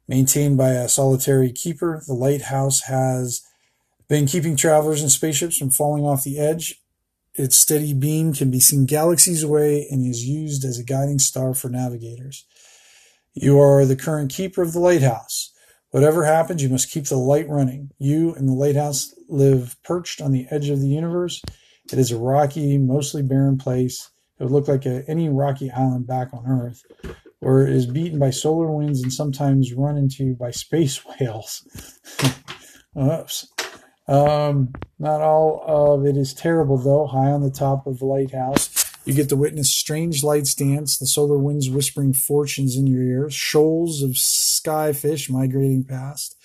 Maintained 0.08 0.56
by 0.56 0.70
a 0.70 0.88
solitary 0.88 1.50
keeper, 1.50 2.02
the 2.06 2.14
lighthouse 2.14 2.82
has 2.82 3.42
been 4.08 4.26
keeping 4.26 4.56
travelers 4.56 5.02
and 5.02 5.10
spaceships 5.10 5.56
from 5.56 5.70
falling 5.70 6.04
off 6.04 6.22
the 6.22 6.38
edge. 6.38 6.80
Its 7.36 7.56
steady 7.56 7.92
beam 7.92 8.32
can 8.32 8.50
be 8.50 8.60
seen 8.60 8.86
galaxies 8.86 9.42
away 9.42 9.86
and 9.90 10.06
is 10.06 10.24
used 10.24 10.64
as 10.64 10.78
a 10.78 10.84
guiding 10.84 11.18
star 11.18 11.52
for 11.52 11.68
navigators. 11.68 12.46
You 13.34 13.60
are 13.60 13.84
the 13.84 13.96
current 13.96 14.32
keeper 14.32 14.62
of 14.62 14.72
the 14.72 14.80
lighthouse. 14.80 15.52
Whatever 15.90 16.24
happens, 16.24 16.62
you 16.62 16.70
must 16.70 16.90
keep 16.90 17.04
the 17.04 17.16
light 17.16 17.48
running. 17.48 17.90
You 17.98 18.34
and 18.34 18.48
the 18.48 18.54
lighthouse 18.54 19.14
live 19.28 19.76
perched 19.84 20.22
on 20.22 20.32
the 20.32 20.46
edge 20.50 20.70
of 20.70 20.80
the 20.80 20.88
universe. 20.88 21.42
It 21.92 21.98
is 21.98 22.10
a 22.10 22.18
rocky, 22.18 22.78
mostly 22.78 23.22
barren 23.22 23.58
place. 23.58 24.10
It 24.38 24.44
would 24.44 24.52
look 24.52 24.68
like 24.68 24.86
a, 24.86 25.04
any 25.08 25.28
rocky 25.28 25.70
island 25.70 26.06
back 26.06 26.28
on 26.32 26.46
Earth 26.46 26.82
or 27.40 27.66
is 27.66 27.86
beaten 27.86 28.18
by 28.18 28.30
solar 28.30 28.70
winds 28.70 29.02
and 29.02 29.12
sometimes 29.12 29.74
run 29.74 29.96
into 29.96 30.34
by 30.34 30.50
space 30.50 31.04
whales. 31.20 31.62
Oops. 32.98 33.52
Um, 34.08 34.72
not 34.98 35.20
all 35.20 35.94
of 35.94 36.06
it 36.06 36.16
is 36.16 36.32
terrible, 36.32 36.78
though. 36.78 37.06
High 37.06 37.30
on 37.30 37.42
the 37.42 37.50
top 37.50 37.86
of 37.86 37.98
the 37.98 38.06
lighthouse, 38.06 38.70
you 39.04 39.14
get 39.14 39.28
to 39.28 39.36
witness 39.36 39.72
strange 39.72 40.22
lights 40.22 40.54
dance, 40.54 40.98
the 40.98 41.06
solar 41.06 41.38
winds 41.38 41.68
whispering 41.68 42.12
fortunes 42.12 42.76
in 42.76 42.86
your 42.86 43.02
ears, 43.02 43.34
shoals 43.34 44.02
of 44.02 44.16
sky 44.16 44.92
fish 44.92 45.28
migrating 45.28 45.84
past. 45.84 46.36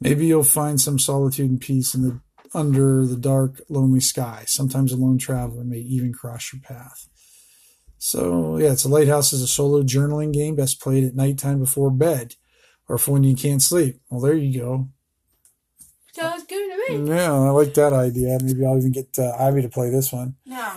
Maybe 0.00 0.26
you'll 0.26 0.44
find 0.44 0.80
some 0.80 0.98
solitude 0.98 1.50
and 1.50 1.60
peace 1.60 1.94
in 1.94 2.02
the 2.02 2.20
under 2.54 3.04
the 3.04 3.16
dark, 3.16 3.60
lonely 3.68 4.00
sky. 4.00 4.44
Sometimes 4.46 4.92
a 4.92 4.96
lone 4.96 5.18
traveler 5.18 5.64
may 5.64 5.78
even 5.78 6.12
cross 6.12 6.52
your 6.52 6.62
path. 6.62 7.08
So 7.98 8.58
yeah, 8.58 8.72
it's 8.72 8.84
a 8.84 8.88
lighthouse 8.88 9.32
is 9.32 9.42
a 9.42 9.48
solo 9.48 9.82
journaling 9.82 10.32
game 10.32 10.56
best 10.56 10.80
played 10.80 11.04
at 11.04 11.16
nighttime 11.16 11.58
before 11.58 11.90
bed, 11.90 12.36
or 12.88 12.98
for 12.98 13.12
when 13.12 13.24
you 13.24 13.34
can't 13.34 13.62
sleep. 13.62 14.00
Well, 14.08 14.20
there 14.20 14.34
you 14.34 14.60
go. 14.60 14.88
Sounds 16.12 16.44
good 16.44 16.63
to. 16.88 17.04
Yeah, 17.06 17.32
I 17.32 17.50
like 17.50 17.74
that 17.74 17.92
idea. 17.92 18.38
Maybe 18.42 18.64
I'll 18.64 18.78
even 18.78 18.92
get 18.92 19.18
uh, 19.18 19.32
Ivy 19.38 19.62
to 19.62 19.68
play 19.68 19.90
this 19.90 20.12
one. 20.12 20.36
No. 20.46 20.72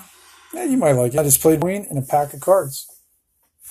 Yeah, 0.54 0.64
you 0.64 0.78
might 0.78 0.94
like 0.94 1.14
it. 1.14 1.20
I 1.20 1.24
just 1.24 1.42
played 1.42 1.62
Queen 1.62 1.86
and 1.90 2.00
a 2.00 2.02
pack 2.02 2.34
of 2.34 2.40
cards. 2.40 2.88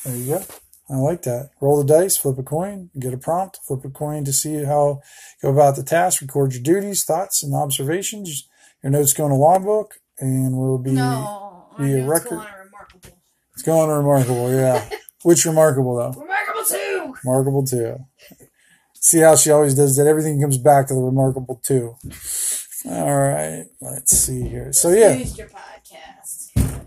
There 0.05 0.15
you 0.17 0.27
go. 0.35 0.45
I 0.89 0.95
like 0.97 1.23
that. 1.23 1.51
Roll 1.61 1.83
the 1.83 1.85
dice, 1.85 2.17
flip 2.17 2.39
a 2.39 2.45
coin, 2.45 2.91
get 2.99 3.13
a 3.13 3.19
prompt, 3.19 3.59
flip 3.67 3.85
a 3.85 3.91
coin 3.91 4.25
to 4.25 4.33
see 4.33 4.63
how 4.65 5.01
go 5.43 5.51
about 5.51 5.75
the 5.75 5.83
task, 5.83 6.21
record 6.23 6.53
your 6.53 6.63
duties, 6.63 7.03
thoughts, 7.03 7.43
and 7.43 7.55
observations. 7.55 8.49
Your 8.85 8.93
notes 8.93 9.13
go 9.13 9.27
in 9.27 9.33
a 9.33 9.37
logbook 9.37 9.95
and 10.21 10.57
will 10.57 10.79
be 10.79 10.93
No. 10.93 11.67
be 11.79 11.95
a 11.99 12.07
record. 12.07 12.39
going 12.39 12.41
on 12.47 12.59
remarkable. 12.61 13.19
it's 13.55 13.63
going 13.63 13.91
remarkable, 13.91 14.53
yeah. 14.53 14.89
Which 15.25 15.45
remarkable 15.45 15.97
though? 15.97 16.21
Remarkable 16.21 16.65
2. 16.65 17.15
Remarkable 17.25 17.67
2. 17.67 17.97
See 19.07 19.21
how 19.21 19.37
she 19.37 19.53
always 19.53 19.75
does 19.75 19.95
that. 19.95 20.09
Everything 20.09 20.41
comes 20.41 20.59
back 20.59 20.89
to 20.89 20.95
the 20.95 21.01
remarkable 21.01 21.61
2. 21.63 21.95
All 22.87 23.17
right, 23.17 23.67
let's 23.81 24.11
see 24.11 24.43
here. 24.43 24.73
So 24.73 24.91
yeah, 24.91 25.15
Use 25.15 25.39
your 25.39 25.47
podcast. 25.47 26.87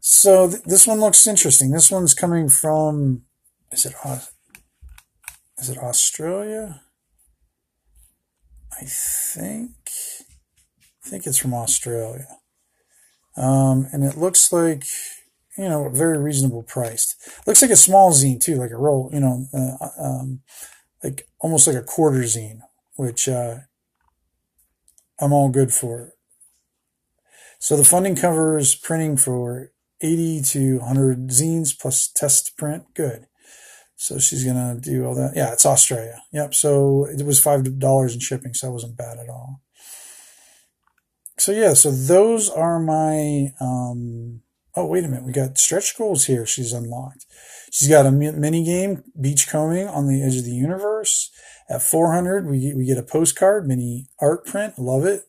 So 0.00 0.48
th- 0.48 0.62
this 0.62 0.86
one 0.86 1.00
looks 1.00 1.26
interesting. 1.26 1.70
This 1.70 1.90
one's 1.90 2.14
coming 2.14 2.48
from 2.48 3.24
is 3.70 3.84
it 3.84 3.94
is 5.60 5.68
it 5.68 5.76
Australia? 5.76 6.80
I 8.80 8.86
think 8.86 9.70
I 11.04 11.10
think 11.10 11.26
it's 11.26 11.36
from 11.36 11.52
Australia. 11.52 12.26
Um, 13.36 13.86
and 13.92 14.02
it 14.02 14.16
looks 14.16 14.50
like 14.50 14.84
you 15.58 15.68
know 15.68 15.90
very 15.90 16.16
reasonable 16.16 16.62
priced. 16.62 17.16
Looks 17.46 17.60
like 17.60 17.70
a 17.70 17.76
small 17.76 18.12
zine 18.12 18.40
too, 18.40 18.54
like 18.54 18.70
a 18.70 18.78
roll. 18.78 19.10
You 19.12 19.20
know, 19.20 19.46
uh, 19.52 20.02
um, 20.02 20.40
like 21.02 21.28
almost 21.40 21.66
like 21.66 21.76
a 21.76 21.82
quarter 21.82 22.20
zine, 22.20 22.60
which 22.96 23.28
uh, 23.28 23.58
I'm 25.20 25.32
all 25.32 25.48
good 25.48 25.72
for. 25.72 26.12
So 27.58 27.76
the 27.76 27.84
funding 27.84 28.16
covers 28.16 28.74
printing 28.74 29.16
for 29.16 29.72
80 30.00 30.42
to 30.42 30.78
100 30.78 31.28
zines 31.28 31.78
plus 31.78 32.08
test 32.08 32.56
print. 32.56 32.84
Good. 32.94 33.26
So 33.94 34.18
she's 34.18 34.44
to 34.44 34.78
do 34.80 35.06
all 35.06 35.14
that. 35.14 35.34
Yeah, 35.36 35.52
it's 35.52 35.64
Australia. 35.64 36.20
Yep. 36.32 36.54
So 36.54 37.04
it 37.06 37.24
was 37.24 37.40
$5 37.40 38.12
in 38.12 38.18
shipping. 38.18 38.52
So 38.52 38.66
that 38.66 38.72
wasn't 38.72 38.96
bad 38.96 39.18
at 39.18 39.28
all. 39.28 39.60
So 41.38 41.52
yeah, 41.52 41.74
so 41.74 41.90
those 41.90 42.50
are 42.50 42.80
my, 42.80 43.52
um, 43.60 44.42
oh, 44.76 44.86
wait 44.86 45.04
a 45.04 45.08
minute. 45.08 45.24
We 45.24 45.32
got 45.32 45.58
stretch 45.58 45.96
goals 45.96 46.26
here. 46.26 46.46
She's 46.46 46.72
unlocked. 46.72 47.26
She's 47.70 47.88
got 47.88 48.06
a 48.06 48.12
mini 48.12 48.64
game, 48.64 49.02
Beachcombing 49.18 49.88
on 49.88 50.06
the 50.06 50.22
Edge 50.22 50.36
of 50.36 50.44
the 50.44 50.52
Universe. 50.52 51.30
At 51.68 51.82
400, 51.82 52.46
we 52.46 52.74
we 52.74 52.84
get 52.84 52.98
a 52.98 53.02
postcard, 53.02 53.66
mini 53.66 54.08
art 54.18 54.44
print. 54.44 54.78
Love 54.78 55.04
it. 55.04 55.22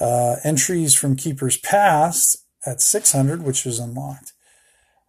Uh, 0.00 0.36
entries 0.44 0.94
from 0.94 1.16
Keepers 1.16 1.56
Past 1.56 2.36
at 2.66 2.80
600, 2.80 3.42
which 3.42 3.64
was 3.64 3.78
unlocked. 3.78 4.32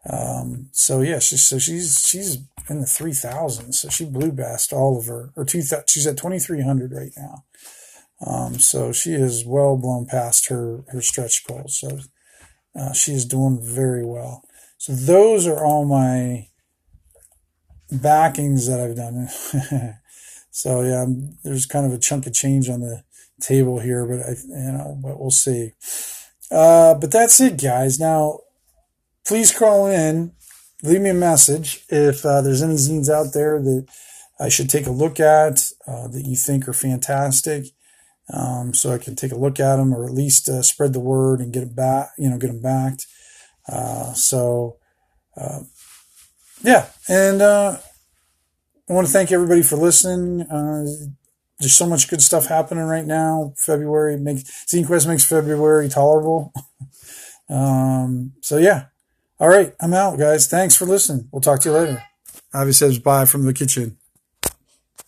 Um, 0.07 0.69
so 0.71 1.01
yeah, 1.01 1.19
she's, 1.19 1.47
so 1.47 1.57
she's, 1.57 1.99
she's 2.07 2.37
in 2.69 2.79
the 2.79 2.85
3000s. 2.85 3.73
So 3.73 3.89
she 3.89 4.05
blew 4.05 4.31
past 4.31 4.71
all 4.71 4.97
of 4.99 5.07
her, 5.07 5.31
or 5.35 5.45
two, 5.45 5.61
she's 5.87 6.05
at 6.07 6.17
2300 6.17 6.91
right 6.91 7.11
now. 7.17 7.45
Um, 8.25 8.59
so 8.59 8.91
she 8.91 9.13
is 9.13 9.45
well 9.45 9.77
blown 9.77 10.05
past 10.05 10.47
her, 10.49 10.83
her 10.89 11.01
stretch 11.01 11.45
goals. 11.47 11.79
So, 11.79 11.99
uh, 12.75 12.93
she 12.93 13.13
is 13.13 13.25
doing 13.25 13.59
very 13.61 14.05
well. 14.05 14.43
So 14.77 14.93
those 14.93 15.47
are 15.47 15.63
all 15.63 15.85
my 15.85 16.49
backings 17.91 18.67
that 18.67 18.79
I've 18.79 18.95
done. 18.95 19.27
so 20.51 20.81
yeah, 20.81 21.05
there's 21.43 21.65
kind 21.65 21.85
of 21.85 21.93
a 21.93 21.97
chunk 21.97 22.27
of 22.27 22.33
change 22.33 22.69
on 22.69 22.81
the 22.81 23.03
table 23.41 23.79
here, 23.79 24.05
but 24.05 24.19
I, 24.21 24.31
you 24.31 24.71
know, 24.71 24.99
but 25.01 25.19
we'll 25.19 25.31
see. 25.31 25.71
Uh, 26.51 26.93
but 26.95 27.11
that's 27.11 27.39
it, 27.41 27.61
guys. 27.61 27.99
Now, 27.99 28.39
please 29.25 29.51
call 29.51 29.87
in, 29.87 30.33
leave 30.83 31.01
me 31.01 31.09
a 31.09 31.15
message 31.15 31.83
if 31.89 32.25
uh, 32.25 32.41
there's 32.41 32.61
any 32.61 32.75
zines 32.75 33.09
out 33.09 33.33
there 33.33 33.61
that 33.61 33.87
I 34.39 34.49
should 34.49 34.69
take 34.69 34.85
a 34.85 34.91
look 34.91 35.19
at 35.19 35.71
uh, 35.87 36.07
that 36.09 36.25
you 36.25 36.35
think 36.35 36.67
are 36.67 36.73
fantastic, 36.73 37.65
um, 38.33 38.73
so 38.73 38.91
I 38.91 38.97
can 38.97 39.15
take 39.15 39.31
a 39.31 39.37
look 39.37 39.59
at 39.59 39.75
them 39.77 39.93
or 39.93 40.05
at 40.05 40.13
least 40.13 40.49
uh, 40.49 40.61
spread 40.63 40.93
the 40.93 40.99
word 40.99 41.39
and 41.39 41.53
get 41.53 41.63
it 41.63 41.75
back, 41.75 42.09
you 42.17 42.29
know, 42.29 42.37
get 42.37 42.47
them 42.47 42.61
backed. 42.61 43.05
Uh, 43.67 44.13
so, 44.13 44.77
uh, 45.37 45.59
yeah, 46.63 46.87
and 47.07 47.41
uh, 47.41 47.77
I 48.89 48.93
want 48.93 49.07
to 49.07 49.13
thank 49.13 49.31
everybody 49.31 49.61
for 49.61 49.75
listening. 49.75 50.41
Uh, 50.41 50.85
there's 51.59 51.73
so 51.73 51.87
much 51.87 52.09
good 52.09 52.21
stuff 52.21 52.47
happening 52.47 52.83
right 52.83 53.05
now. 53.05 53.53
February 53.57 54.17
makes 54.17 54.65
Quest 54.85 55.07
makes 55.07 55.25
February 55.25 55.89
tolerable. 55.89 56.53
um, 57.49 58.33
so 58.41 58.57
yeah. 58.57 58.85
All 59.39 59.49
right, 59.49 59.73
I'm 59.81 59.93
out, 59.93 60.17
guys. 60.17 60.47
Thanks 60.47 60.77
for 60.77 60.85
listening. 60.85 61.27
We'll 61.31 61.41
talk 61.41 61.59
to 61.61 61.69
you 61.69 61.75
later. 61.75 62.03
Avi 62.53 62.71
says 62.71 62.99
bye 62.99 63.25
from 63.25 63.45
the 63.45 63.53
kitchen. 63.53 63.97